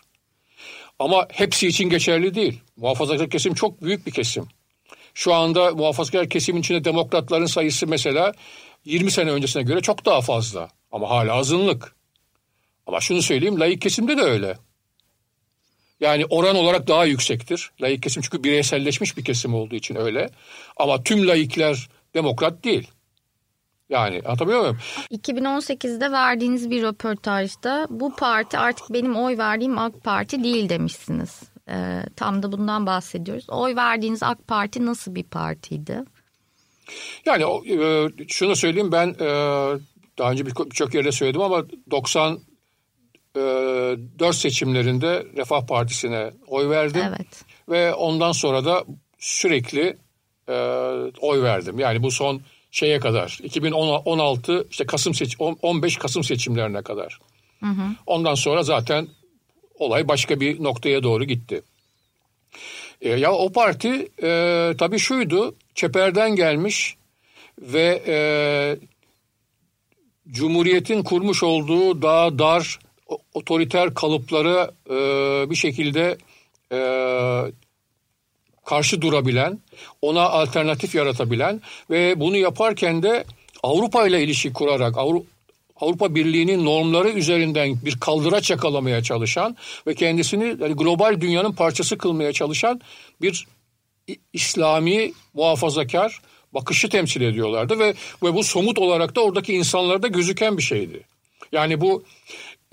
Ama 0.98 1.26
hepsi 1.32 1.68
için 1.68 1.90
geçerli 1.90 2.34
değil. 2.34 2.60
Muhafazakar 2.76 3.30
kesim 3.30 3.54
çok 3.54 3.82
büyük 3.82 4.06
bir 4.06 4.12
kesim. 4.12 4.48
Şu 5.14 5.34
anda 5.34 5.74
muhafazakar 5.74 6.28
kesimin 6.28 6.60
içinde 6.60 6.84
demokratların 6.84 7.46
sayısı 7.46 7.86
mesela 7.86 8.32
20 8.84 9.10
sene 9.10 9.30
öncesine 9.30 9.62
göre 9.62 9.80
çok 9.80 10.04
daha 10.04 10.20
fazla. 10.20 10.68
Ama 10.92 11.10
hala 11.10 11.34
azınlık. 11.34 11.94
Ama 12.86 13.00
şunu 13.00 13.22
söyleyeyim 13.22 13.60
layık 13.60 13.82
kesimde 13.82 14.16
de 14.16 14.22
öyle. 14.22 14.58
Yani 16.00 16.26
oran 16.30 16.56
olarak 16.56 16.88
daha 16.88 17.04
yüksektir. 17.04 17.70
Layık 17.80 18.02
kesim 18.02 18.22
çünkü 18.22 18.44
bireyselleşmiş 18.44 19.16
bir 19.16 19.24
kesim 19.24 19.54
olduğu 19.54 19.74
için 19.74 19.96
öyle. 19.96 20.30
Ama 20.76 21.02
tüm 21.02 21.28
layıklar 21.28 21.88
demokrat 22.14 22.64
değil. 22.64 22.90
Yani 23.90 24.22
anlatabiliyor 24.24 24.60
muyum? 24.60 24.78
2018'de 25.10 26.12
verdiğiniz 26.12 26.70
bir 26.70 26.82
röportajda 26.82 27.86
bu 27.90 28.16
parti 28.16 28.58
artık 28.58 28.92
benim 28.92 29.16
oy 29.16 29.38
verdiğim 29.38 29.78
AK 29.78 30.04
Parti 30.04 30.44
değil 30.44 30.68
demişsiniz. 30.68 31.51
Ee, 31.68 32.02
tam 32.16 32.42
da 32.42 32.52
bundan 32.52 32.86
bahsediyoruz. 32.86 33.44
Oy 33.50 33.76
verdiğiniz 33.76 34.22
AK 34.22 34.48
Parti 34.48 34.86
nasıl 34.86 35.14
bir 35.14 35.22
partiydi? 35.22 36.00
Yani 37.26 37.44
e, 37.82 38.08
şunu 38.28 38.56
söyleyeyim 38.56 38.92
ben 38.92 39.08
e, 39.08 39.24
daha 40.18 40.30
önce 40.30 40.46
bir- 40.46 40.54
birçok 40.70 40.94
yerde 40.94 41.12
söyledim 41.12 41.40
ama 41.40 41.64
94 41.90 44.36
seçimlerinde 44.36 45.26
Refah 45.36 45.66
Partisi'ne 45.66 46.30
oy 46.46 46.68
verdim. 46.68 47.02
Evet. 47.08 47.44
Ve 47.68 47.94
ondan 47.94 48.32
sonra 48.32 48.64
da 48.64 48.84
sürekli 49.18 49.96
e, 50.48 50.54
oy 51.20 51.42
verdim. 51.42 51.78
Yani 51.78 52.02
bu 52.02 52.10
son 52.10 52.42
şeye 52.70 53.00
kadar 53.00 53.38
2016 53.42 54.66
işte 54.70 54.86
Kasım 54.86 55.14
seç 55.14 55.36
15 55.38 55.96
Kasım 55.96 56.24
seçimlerine 56.24 56.82
kadar. 56.82 57.18
Ondan 58.06 58.34
sonra 58.34 58.62
zaten 58.62 59.08
olay 59.82 60.08
başka 60.08 60.40
bir 60.40 60.62
noktaya 60.62 61.02
doğru 61.02 61.24
gitti. 61.24 61.62
E, 63.00 63.08
ya 63.10 63.32
o 63.32 63.52
parti 63.52 64.08
e, 64.22 64.72
tabii 64.78 64.98
şuydu, 64.98 65.54
çeperden 65.74 66.36
gelmiş 66.36 66.96
ve 67.58 68.02
e, 68.06 68.16
Cumhuriyet'in 70.30 71.02
kurmuş 71.02 71.42
olduğu 71.42 72.02
daha 72.02 72.38
dar 72.38 72.78
otoriter 73.34 73.94
kalıpları 73.94 74.70
e, 74.90 74.96
bir 75.50 75.56
şekilde 75.56 76.18
e, 76.72 76.78
karşı 78.64 79.00
durabilen, 79.00 79.58
ona 80.02 80.22
alternatif 80.22 80.94
yaratabilen 80.94 81.60
ve 81.90 82.20
bunu 82.20 82.36
yaparken 82.36 83.02
de 83.02 83.24
Avrupa 83.62 84.06
ile 84.06 84.22
ilişki 84.22 84.52
kurarak 84.52 84.94
Avru- 84.94 85.24
Avrupa 85.76 86.14
Birliği'nin 86.14 86.64
normları 86.64 87.10
üzerinden 87.10 87.76
bir 87.84 88.00
kaldıraç 88.00 88.50
yakalamaya 88.50 89.02
çalışan 89.02 89.56
ve 89.86 89.94
kendisini 89.94 90.44
yani 90.44 90.74
global 90.74 91.20
dünyanın 91.20 91.52
parçası 91.52 91.98
kılmaya 91.98 92.32
çalışan 92.32 92.80
bir 93.20 93.46
İslami 94.32 95.12
muhafazakar 95.34 96.20
bakışı 96.52 96.88
temsil 96.88 97.20
ediyorlardı 97.20 97.78
ve 97.78 97.94
ve 98.22 98.34
bu 98.34 98.44
somut 98.44 98.78
olarak 98.78 99.16
da 99.16 99.20
oradaki 99.20 99.54
insanlarda 99.54 100.08
gözüken 100.08 100.56
bir 100.56 100.62
şeydi. 100.62 101.00
Yani 101.52 101.80
bu 101.80 102.04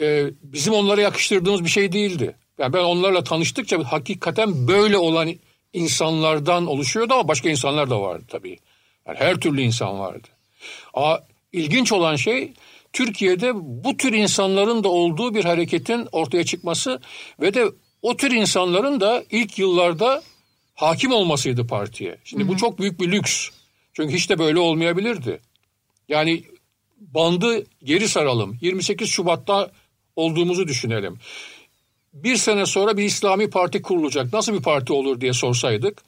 e, 0.02 0.26
bizim 0.44 0.74
onlara 0.74 1.02
yakıştırdığımız 1.02 1.64
bir 1.64 1.70
şey 1.70 1.92
değildi. 1.92 2.36
Yani 2.58 2.74
ben 2.74 2.84
onlarla 2.84 3.24
tanıştıkça 3.24 3.84
hakikaten 3.84 4.68
böyle 4.68 4.98
olan 4.98 5.30
insanlardan 5.74 6.68
oluşuyordu 6.68 7.14
ama 7.14 7.28
başka 7.28 7.50
insanlar 7.50 7.90
da 7.90 8.02
vardı 8.02 8.24
tabii. 8.28 8.58
Yani 9.08 9.18
her 9.20 9.36
türlü 9.36 9.62
insan 9.62 10.00
vardı. 10.00 10.28
Ama 10.94 11.22
ilginç 11.52 11.92
olan 11.92 12.16
şey 12.16 12.54
Türkiye'de 12.94 13.52
bu 13.56 13.98
tür 13.98 14.14
insanların 14.14 14.84
da 14.84 14.90
olduğu 14.90 15.36
bir 15.36 15.46
hareketin 15.46 16.08
ortaya 16.12 16.44
çıkması 16.44 17.00
ve 17.42 17.54
de 17.54 17.66
o 18.02 18.18
tür 18.18 18.32
insanların 18.32 19.00
da 19.00 19.24
ilk 19.32 19.60
yıllarda 19.60 20.24
hakim 20.76 21.12
olmasıydı 21.12 21.68
partiye. 21.68 22.18
Şimdi 22.24 22.48
bu 22.48 22.58
çok 22.58 22.80
büyük 22.80 23.00
bir 23.00 23.12
lüks. 23.12 23.50
Çünkü 23.94 24.14
hiç 24.14 24.30
de 24.30 24.40
böyle 24.40 24.60
olmayabilirdi. 24.60 25.40
Yani 26.10 26.44
bandı 26.98 27.66
geri 27.84 28.08
saralım. 28.08 28.58
28 28.62 29.10
Şubat'ta 29.10 29.72
olduğumuzu 30.16 30.68
düşünelim. 30.68 31.20
Bir 32.14 32.38
sene 32.38 32.66
sonra 32.66 32.98
bir 32.98 33.04
İslami 33.04 33.50
parti 33.50 33.82
kurulacak. 33.82 34.34
Nasıl 34.34 34.54
bir 34.54 34.62
parti 34.62 34.94
olur 34.94 35.22
diye 35.22 35.34
sorsaydık. 35.34 36.02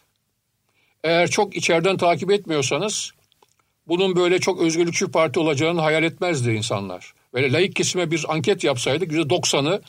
Eğer 1.03 1.29
çok 1.29 1.55
içeriden 1.55 1.97
takip 1.97 2.31
etmiyorsanız 2.31 3.11
bunun 3.87 4.15
böyle 4.15 4.39
çok 4.39 4.61
özgürlükçü 4.61 5.11
parti 5.11 5.39
olacağını 5.39 5.81
hayal 5.81 6.03
etmezdi 6.03 6.51
insanlar. 6.51 7.13
Böyle 7.33 7.51
layık 7.51 7.75
kesime 7.75 8.11
bir 8.11 8.25
anket 8.29 8.63
yapsaydık 8.63 9.11
%90'ı 9.11 9.81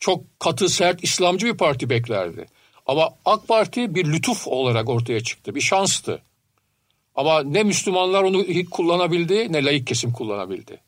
çok 0.00 0.40
katı 0.40 0.68
sert 0.68 1.04
İslamcı 1.04 1.46
bir 1.46 1.56
parti 1.56 1.90
beklerdi. 1.90 2.46
Ama 2.86 3.10
AK 3.24 3.48
Parti 3.48 3.94
bir 3.94 4.12
lütuf 4.12 4.48
olarak 4.48 4.88
ortaya 4.88 5.20
çıktı. 5.20 5.54
Bir 5.54 5.60
şanstı. 5.60 6.22
Ama 7.14 7.42
ne 7.42 7.62
Müslümanlar 7.62 8.22
onu 8.22 8.44
kullanabildi 8.70 9.52
ne 9.52 9.64
layık 9.64 9.86
kesim 9.86 10.12
kullanabildi. 10.12 10.80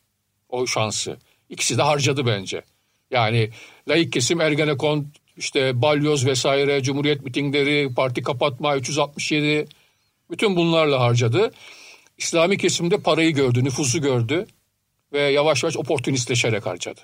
O 0.48 0.66
şansı. 0.66 1.16
İkisi 1.48 1.78
de 1.78 1.82
harcadı 1.82 2.26
bence. 2.26 2.62
Yani 3.10 3.50
layık 3.88 4.12
kesim 4.12 4.40
Ergenekon, 4.40 5.06
işte 5.36 5.82
balyoz 5.82 6.26
vesaire, 6.26 6.82
cumhuriyet 6.82 7.24
mitingleri, 7.24 7.94
parti 7.94 8.22
kapatma 8.22 8.76
367 8.76 9.68
bütün 10.30 10.56
bunlarla 10.56 11.00
harcadı. 11.00 11.50
İslami 12.18 12.58
kesimde 12.58 12.98
parayı 12.98 13.34
gördü, 13.34 13.64
nüfusu 13.64 14.00
gördü 14.00 14.46
ve 15.12 15.20
yavaş 15.20 15.62
yavaş 15.62 15.76
oportunistleşerek 15.76 16.66
harcadı. 16.66 17.00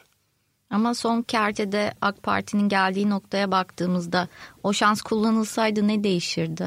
Ama 0.70 0.94
son 0.94 1.22
kertede 1.22 1.92
AK 2.00 2.22
Parti'nin 2.22 2.68
geldiği 2.68 3.10
noktaya 3.10 3.50
baktığımızda 3.50 4.28
o 4.62 4.72
şans 4.72 5.02
kullanılsaydı 5.02 5.88
ne 5.88 6.04
değişirdi? 6.04 6.62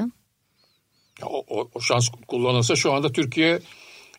Ya 1.21 1.27
O, 1.27 1.43
o, 1.49 1.69
o 1.73 1.81
şans 1.81 2.09
kullanılsa 2.27 2.75
şu 2.75 2.93
anda 2.93 3.11
Türkiye 3.11 3.59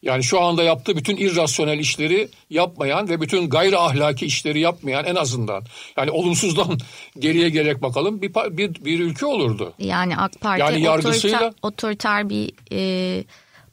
yani 0.03 0.23
şu 0.23 0.41
anda 0.41 0.63
yaptığı 0.63 0.97
bütün 0.97 1.17
irrasyonel 1.17 1.79
işleri 1.79 2.29
yapmayan 2.51 3.09
ve 3.09 3.21
bütün 3.21 3.49
gayri 3.49 3.79
ahlaki 3.79 4.27
işleri 4.27 4.61
yapmayan 4.61 5.05
en 5.05 5.15
azından 5.15 5.65
yani 5.97 6.11
olumsuzdan 6.11 6.79
geriye 7.19 7.49
gerek 7.49 7.83
bakalım 7.83 8.23
bir, 8.23 8.35
bir, 8.35 8.85
bir 8.85 9.01
ülke 9.01 9.27
olurdu. 9.27 9.73
Yani 9.79 10.17
AK 10.17 10.41
Parti 10.41 10.61
Yani 10.61 10.83
yargısıyla- 10.85 11.37
otoriter, 11.37 11.53
otoriter 11.63 12.29
bir 12.29 12.53
e, 12.73 13.25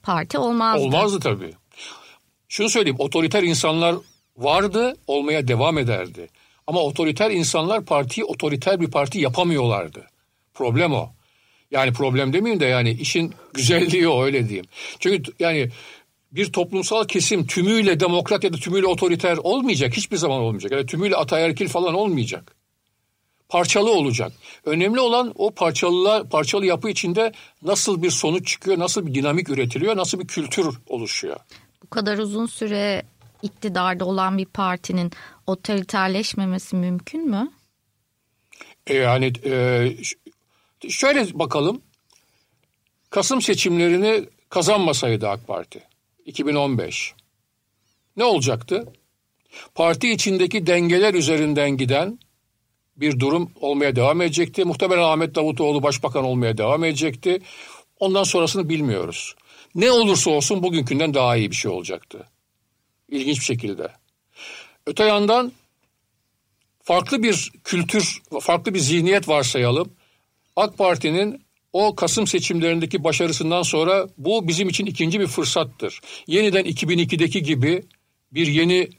parti 0.03 0.37
olmazdı. 0.37 0.83
Olmazdı 0.83 1.19
tabii. 1.19 1.53
Şunu 2.49 2.69
söyleyeyim 2.69 2.99
otoriter 2.99 3.43
insanlar 3.43 3.95
vardı 4.37 4.95
olmaya 5.07 5.47
devam 5.47 5.77
ederdi. 5.77 6.29
Ama 6.67 6.81
otoriter 6.81 7.31
insanlar 7.31 7.85
partiyi 7.85 8.25
otoriter 8.25 8.79
bir 8.79 8.91
parti 8.91 9.19
yapamıyorlardı. 9.19 10.07
Problem 10.53 10.93
o. 10.93 11.09
Yani 11.71 11.93
problem 11.93 12.33
demeyeyim 12.33 12.59
de 12.59 12.65
yani 12.65 12.91
işin 12.91 13.33
güzelliği 13.53 14.07
o 14.07 14.23
öyle 14.23 14.49
diyeyim. 14.49 14.65
Çünkü 14.99 15.31
yani 15.39 15.69
bir 16.31 16.51
toplumsal 16.51 17.07
kesim 17.07 17.47
tümüyle 17.47 17.99
demokrat 17.99 18.43
ya 18.43 18.53
da 18.53 18.57
tümüyle 18.57 18.87
otoriter 18.87 19.37
olmayacak. 19.37 19.97
Hiçbir 19.97 20.17
zaman 20.17 20.39
olmayacak. 20.39 20.71
Yani 20.71 20.85
tümüyle 20.85 21.15
ataerkil 21.15 21.67
falan 21.67 21.93
olmayacak. 21.93 22.55
Parçalı 23.53 23.91
olacak. 23.91 24.31
Önemli 24.65 24.99
olan 24.99 25.33
o 25.35 25.51
parçalı 25.51 26.29
parçalı 26.29 26.65
yapı 26.65 26.89
içinde 26.89 27.31
nasıl 27.61 28.01
bir 28.01 28.11
sonuç 28.11 28.47
çıkıyor, 28.47 28.79
nasıl 28.79 29.05
bir 29.05 29.13
dinamik 29.13 29.49
üretiliyor, 29.49 29.97
nasıl 29.97 30.19
bir 30.19 30.27
kültür 30.27 30.77
oluşuyor. 30.87 31.39
Bu 31.83 31.89
kadar 31.89 32.17
uzun 32.17 32.45
süre 32.45 33.03
iktidarda 33.41 34.05
olan 34.05 34.37
bir 34.37 34.45
partinin 34.45 35.11
otoriterleşmemesi 35.47 36.75
mümkün 36.75 37.29
mü? 37.29 37.51
E 38.87 38.93
yani 38.93 39.33
e, 39.45 39.87
şöyle 40.89 41.39
bakalım. 41.39 41.81
Kasım 43.09 43.41
seçimlerini 43.41 44.25
kazanmasaydı 44.49 45.29
AK 45.29 45.47
Parti 45.47 45.83
2015 46.25 47.13
ne 48.17 48.23
olacaktı? 48.23 48.93
Parti 49.75 50.11
içindeki 50.11 50.67
dengeler 50.67 51.13
üzerinden 51.13 51.77
giden 51.77 52.19
bir 52.97 53.19
durum 53.19 53.51
olmaya 53.61 53.95
devam 53.95 54.21
edecekti. 54.21 54.65
Muhtemelen 54.65 55.03
Ahmet 55.03 55.35
Davutoğlu 55.35 55.83
başbakan 55.83 56.23
olmaya 56.23 56.57
devam 56.57 56.83
edecekti. 56.83 57.41
Ondan 57.99 58.23
sonrasını 58.23 58.69
bilmiyoruz. 58.69 59.35
Ne 59.75 59.91
olursa 59.91 60.29
olsun 60.29 60.63
bugünkünden 60.63 61.13
daha 61.13 61.35
iyi 61.35 61.51
bir 61.51 61.55
şey 61.55 61.71
olacaktı. 61.71 62.27
İlginç 63.09 63.39
bir 63.39 63.45
şekilde. 63.45 63.87
Öte 64.85 65.03
yandan 65.03 65.51
farklı 66.83 67.23
bir 67.23 67.51
kültür, 67.63 68.21
farklı 68.41 68.73
bir 68.73 68.79
zihniyet 68.79 69.27
varsayalım. 69.27 69.93
AK 70.55 70.77
Parti'nin 70.77 71.43
o 71.73 71.95
Kasım 71.95 72.27
seçimlerindeki 72.27 73.03
başarısından 73.03 73.61
sonra 73.61 74.07
bu 74.17 74.47
bizim 74.47 74.69
için 74.69 74.85
ikinci 74.85 75.19
bir 75.19 75.27
fırsattır. 75.27 76.01
Yeniden 76.27 76.65
2002'deki 76.65 77.43
gibi 77.43 77.83
bir 78.31 78.47
yeni 78.47 78.89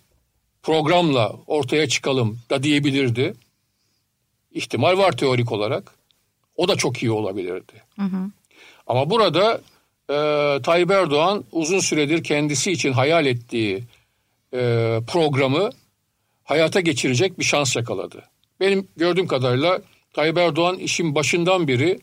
programla 0.62 1.32
ortaya 1.46 1.88
çıkalım 1.88 2.38
da 2.50 2.62
diyebilirdi. 2.62 3.34
İhtimal 4.54 4.98
var 4.98 5.12
teorik 5.12 5.52
olarak. 5.52 5.94
O 6.56 6.68
da 6.68 6.76
çok 6.76 7.02
iyi 7.02 7.10
olabilirdi. 7.10 7.72
Hı 7.96 8.02
hı. 8.02 8.30
Ama 8.86 9.10
burada 9.10 9.60
e, 10.10 10.16
Tayyip 10.62 10.90
Erdoğan 10.90 11.44
uzun 11.52 11.78
süredir 11.78 12.24
kendisi 12.24 12.72
için 12.72 12.92
hayal 12.92 13.26
ettiği 13.26 13.84
e, 14.54 15.00
programı 15.06 15.70
hayata 16.44 16.80
geçirecek 16.80 17.38
bir 17.38 17.44
şans 17.44 17.76
yakaladı. 17.76 18.22
Benim 18.60 18.88
gördüğüm 18.96 19.26
kadarıyla 19.26 19.80
Tayyip 20.12 20.38
Erdoğan 20.38 20.78
işin 20.78 21.14
başından 21.14 21.68
beri 21.68 22.00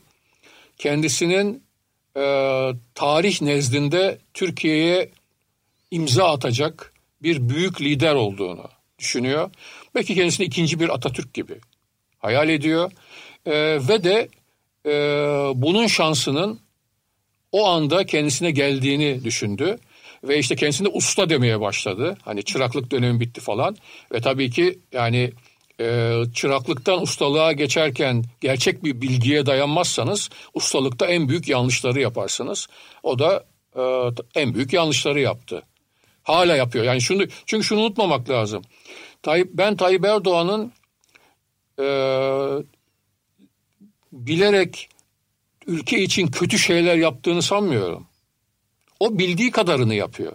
kendisinin 0.77 1.63
e, 2.17 2.23
tarih 2.95 3.41
nezdinde 3.41 4.17
Türkiye'ye 4.33 5.09
imza 5.91 6.33
atacak 6.33 6.93
bir 7.23 7.49
büyük 7.49 7.81
lider 7.81 8.15
olduğunu 8.15 8.69
düşünüyor. 8.99 9.51
Belki 9.95 10.15
kendisini 10.15 10.45
ikinci 10.45 10.79
bir 10.79 10.89
Atatürk 10.89 11.33
gibi 11.33 11.59
hayal 12.21 12.49
ediyor. 12.49 12.91
E, 13.45 13.53
ve 13.88 14.03
de 14.03 14.29
e, 14.86 14.91
bunun 15.55 15.88
şansının 15.88 16.60
o 17.51 17.67
anda 17.67 18.05
kendisine 18.05 18.51
geldiğini 18.51 19.23
düşündü. 19.23 19.77
Ve 20.23 20.39
işte 20.39 20.55
kendisine 20.55 20.88
usta 20.88 21.29
demeye 21.29 21.60
başladı. 21.62 22.17
Hani 22.21 22.43
çıraklık 22.43 22.91
dönemi 22.91 23.19
bitti 23.19 23.41
falan. 23.41 23.75
Ve 24.13 24.21
tabii 24.21 24.49
ki 24.49 24.79
yani 24.91 25.31
e, 25.79 26.13
çıraklıktan 26.34 27.01
ustalığa 27.01 27.51
geçerken 27.51 28.23
gerçek 28.41 28.84
bir 28.84 29.01
bilgiye 29.01 29.45
dayanmazsanız 29.45 30.29
ustalıkta 30.53 31.05
en 31.05 31.29
büyük 31.29 31.49
yanlışları 31.49 31.99
yaparsınız. 31.99 32.67
O 33.03 33.19
da 33.19 33.43
e, 33.75 33.81
en 34.36 34.53
büyük 34.53 34.73
yanlışları 34.73 35.19
yaptı. 35.19 35.63
Hala 36.23 36.55
yapıyor. 36.55 36.86
Yani 36.86 37.01
şunu 37.01 37.23
çünkü 37.45 37.63
şunu 37.63 37.79
unutmamak 37.79 38.29
lazım. 38.29 38.63
Tayyip, 39.23 39.49
ben 39.53 39.75
Tayyip 39.75 40.05
Erdoğan'ın 40.05 40.71
e, 41.81 41.87
bilerek 44.11 44.89
ülke 45.67 45.99
için 45.99 46.27
kötü 46.27 46.59
şeyler 46.59 46.95
yaptığını 46.95 47.41
sanmıyorum. 47.41 48.07
O 48.99 49.19
bildiği 49.19 49.51
kadarını 49.51 49.93
yapıyor. 49.95 50.33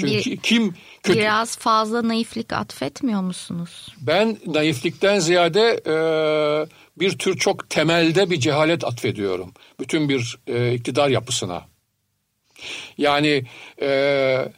Çünkü 0.00 0.30
bir, 0.30 0.36
kim 0.36 0.74
kötü... 1.02 1.18
Biraz 1.18 1.56
fazla 1.56 2.08
naiflik 2.08 2.52
atfetmiyor 2.52 3.20
musunuz? 3.20 3.88
Ben 4.00 4.38
naiflikten 4.46 5.18
ziyade 5.18 5.82
e, 5.86 5.94
bir 7.00 7.18
tür 7.18 7.38
çok 7.38 7.70
temelde 7.70 8.30
bir 8.30 8.40
cehalet 8.40 8.84
atfediyorum. 8.84 9.52
Bütün 9.80 10.08
bir 10.08 10.38
e, 10.46 10.74
iktidar 10.74 11.08
yapısına. 11.08 11.66
Yani 12.98 13.44
e, 13.82 14.52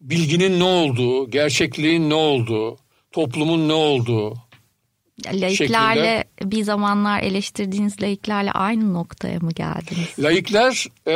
bilginin 0.00 0.60
ne 0.60 0.64
olduğu, 0.64 1.30
gerçekliğin 1.30 2.10
ne 2.10 2.14
olduğu, 2.14 2.76
toplumun 3.14 3.68
ne 3.68 3.72
olduğu, 3.72 4.34
Laiklerle 5.26 5.54
şeklinde. 5.54 6.24
bir 6.42 6.62
zamanlar 6.62 7.22
eleştirdiğiniz 7.22 8.02
laiklerle 8.02 8.52
aynı 8.52 8.94
noktaya 8.94 9.38
mı 9.38 9.52
geldiniz? 9.52 10.18
Laikler 10.18 10.86
e, 11.06 11.14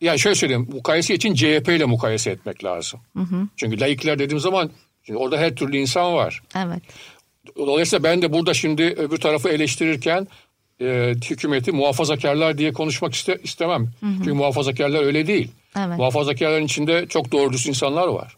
yani 0.00 0.18
şöyle 0.18 0.34
söyleyeyim 0.34 0.68
mukayese 0.72 1.14
için 1.14 1.34
CHP 1.34 1.68
ile 1.68 1.84
mukayese 1.84 2.30
etmek 2.30 2.64
lazım. 2.64 3.00
Hı 3.16 3.22
hı. 3.22 3.48
Çünkü 3.56 3.80
laikler 3.80 4.18
dediğim 4.18 4.40
zaman 4.40 4.70
şimdi 5.02 5.18
orada 5.18 5.38
her 5.38 5.54
türlü 5.54 5.76
insan 5.76 6.14
var. 6.14 6.42
Evet. 6.56 6.82
Dolayısıyla 7.56 8.02
ben 8.02 8.22
de 8.22 8.32
burada 8.32 8.54
şimdi 8.54 8.82
öbür 8.82 9.16
tarafı 9.16 9.48
eleştirirken 9.48 10.28
e, 10.80 11.14
hükümeti 11.30 11.72
muhafazakarlar 11.72 12.58
diye 12.58 12.72
konuşmak 12.72 13.14
iste, 13.14 13.38
istemem. 13.42 13.82
Hı 14.00 14.06
hı. 14.06 14.14
Çünkü 14.16 14.32
muhafazakarlar 14.32 15.02
öyle 15.02 15.26
değil. 15.26 15.50
Evet. 15.78 15.98
Muhafazakarların 15.98 16.64
içinde 16.64 17.06
çok 17.08 17.32
doğru 17.32 17.54
insanlar 17.68 18.06
var. 18.06 18.36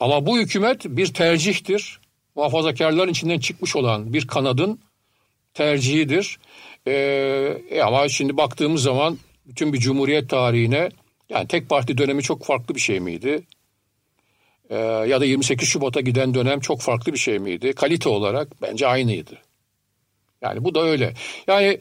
Ama 0.00 0.26
bu 0.26 0.38
hükümet 0.38 0.84
bir 0.84 1.14
tercihtir 1.14 2.00
muhafazakarların 2.34 3.10
içinden 3.10 3.38
çıkmış 3.38 3.76
olan 3.76 4.12
bir 4.12 4.26
kanadın 4.26 4.80
tercihidir. 5.54 6.38
Ee, 6.86 6.92
e, 7.70 7.80
ama 7.80 8.08
şimdi 8.08 8.36
baktığımız 8.36 8.82
zaman 8.82 9.18
bütün 9.46 9.72
bir 9.72 9.78
cumhuriyet 9.78 10.30
tarihine 10.30 10.88
yani 11.28 11.48
tek 11.48 11.68
parti 11.68 11.98
dönemi 11.98 12.22
çok 12.22 12.44
farklı 12.44 12.74
bir 12.74 12.80
şey 12.80 13.00
miydi? 13.00 13.42
Ee, 14.70 14.76
ya 14.78 15.20
da 15.20 15.24
28 15.24 15.68
Şubat'a 15.68 16.00
giden 16.00 16.34
dönem 16.34 16.60
çok 16.60 16.80
farklı 16.80 17.12
bir 17.12 17.18
şey 17.18 17.38
miydi? 17.38 17.72
Kalite 17.72 18.08
olarak 18.08 18.62
bence 18.62 18.86
aynıydı. 18.86 19.38
Yani 20.42 20.64
bu 20.64 20.74
da 20.74 20.82
öyle. 20.82 21.14
Yani 21.46 21.80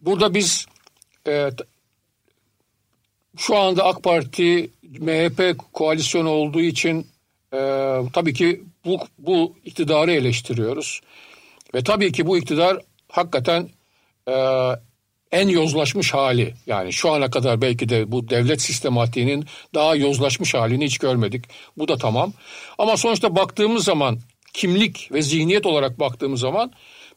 burada 0.00 0.34
biz 0.34 0.66
e, 1.28 1.50
şu 3.36 3.56
anda 3.56 3.84
AK 3.84 4.02
Parti 4.02 4.70
MHP 4.82 5.58
koalisyonu 5.72 6.28
olduğu 6.28 6.60
için 6.60 7.06
e, 7.52 7.58
tabii 8.12 8.34
ki 8.34 8.62
bu, 8.84 8.98
bu 9.18 9.56
iktidarı 9.64 10.12
eleştiriyoruz. 10.12 11.00
Ve 11.74 11.84
tabii 11.84 12.12
ki 12.12 12.26
bu 12.26 12.38
iktidar 12.38 12.78
hakikaten 13.08 13.68
e, 14.28 14.34
en 15.32 15.48
yozlaşmış 15.48 16.14
hali. 16.14 16.54
Yani 16.66 16.92
şu 16.92 17.10
ana 17.10 17.30
kadar 17.30 17.60
belki 17.60 17.88
de 17.88 18.12
bu 18.12 18.30
devlet 18.30 18.62
sistematiğinin 18.62 19.44
daha 19.74 19.96
yozlaşmış 19.96 20.54
halini 20.54 20.84
hiç 20.84 20.98
görmedik. 20.98 21.44
Bu 21.76 21.88
da 21.88 21.96
tamam. 21.96 22.32
Ama 22.78 22.96
sonuçta 22.96 23.36
baktığımız 23.36 23.84
zaman 23.84 24.18
kimlik 24.52 25.12
ve 25.12 25.22
zihniyet 25.22 25.66
olarak 25.66 26.00
baktığımız 26.00 26.40
zaman 26.40 26.72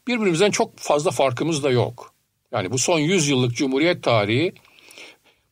birbirimizden 0.08 0.50
çok 0.50 0.78
fazla 0.78 1.10
farkımız 1.10 1.64
da 1.64 1.70
yok. 1.70 2.14
Yani 2.52 2.70
bu 2.70 2.78
son 2.78 2.98
100 2.98 3.28
yıllık 3.28 3.56
cumhuriyet 3.56 4.02
tarihi 4.02 4.52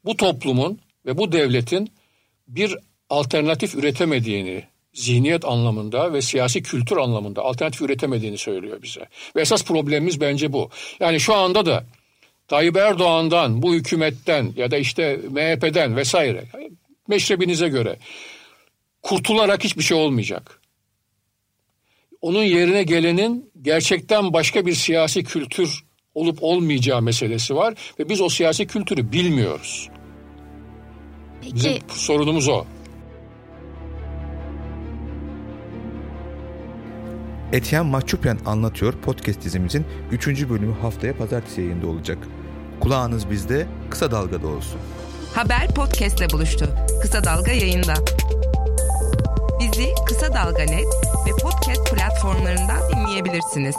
bu 0.04 0.16
toplumun 0.16 0.78
ve 1.06 1.18
bu 1.18 1.32
devletin 1.32 1.92
bir 2.48 2.78
alternatif 3.10 3.74
üretemediğini 3.74 4.64
zihniyet 4.92 5.44
anlamında 5.44 6.12
ve 6.12 6.22
siyasi 6.22 6.62
kültür 6.62 6.96
anlamında 6.96 7.42
alternatif 7.42 7.82
üretemediğini 7.82 8.38
söylüyor 8.38 8.82
bize. 8.82 9.00
Ve 9.36 9.40
esas 9.40 9.64
problemimiz 9.64 10.20
bence 10.20 10.52
bu. 10.52 10.70
Yani 11.00 11.20
şu 11.20 11.34
anda 11.34 11.66
da 11.66 11.84
Tayyip 12.48 12.76
Erdoğan'dan, 12.76 13.62
bu 13.62 13.74
hükümetten 13.74 14.52
ya 14.56 14.70
da 14.70 14.76
işte 14.76 15.20
MHP'den 15.30 15.96
vesaire 15.96 16.44
meşrebinize 17.08 17.68
göre 17.68 17.96
kurtularak 19.02 19.64
hiçbir 19.64 19.82
şey 19.82 19.96
olmayacak. 19.96 20.60
Onun 22.20 22.42
yerine 22.42 22.82
gelenin 22.82 23.50
gerçekten 23.62 24.32
başka 24.32 24.66
bir 24.66 24.74
siyasi 24.74 25.24
kültür 25.24 25.84
olup 26.14 26.38
olmayacağı 26.40 27.02
meselesi 27.02 27.56
var 27.56 27.74
ve 27.98 28.08
biz 28.08 28.20
o 28.20 28.28
siyasi 28.28 28.66
kültürü 28.66 29.12
bilmiyoruz. 29.12 29.88
Peki, 31.42 31.54
Bizim 31.54 31.72
sorunumuz 31.88 32.48
o. 32.48 32.64
Etyen 37.52 37.86
Mahçupyan 37.86 38.38
Anlatıyor 38.46 38.92
podcast 38.92 39.42
dizimizin 39.42 39.86
3. 40.12 40.26
bölümü 40.48 40.74
haftaya 40.80 41.16
pazartesi 41.16 41.60
yayında 41.60 41.86
olacak. 41.86 42.18
Kulağınız 42.80 43.30
bizde, 43.30 43.66
kısa 43.90 44.10
dalgada 44.10 44.46
olsun. 44.46 44.80
Haber 45.34 45.68
podcastle 45.68 46.30
buluştu. 46.30 46.68
Kısa 47.02 47.24
Dalga 47.24 47.52
yayında. 47.52 47.94
Bizi 49.60 49.86
Kısa 50.06 50.34
Dalga 50.34 50.62
Net 50.62 50.86
ve 51.26 51.30
podcast 51.42 51.94
platformlarından 51.94 52.80
dinleyebilirsiniz. 52.92 53.76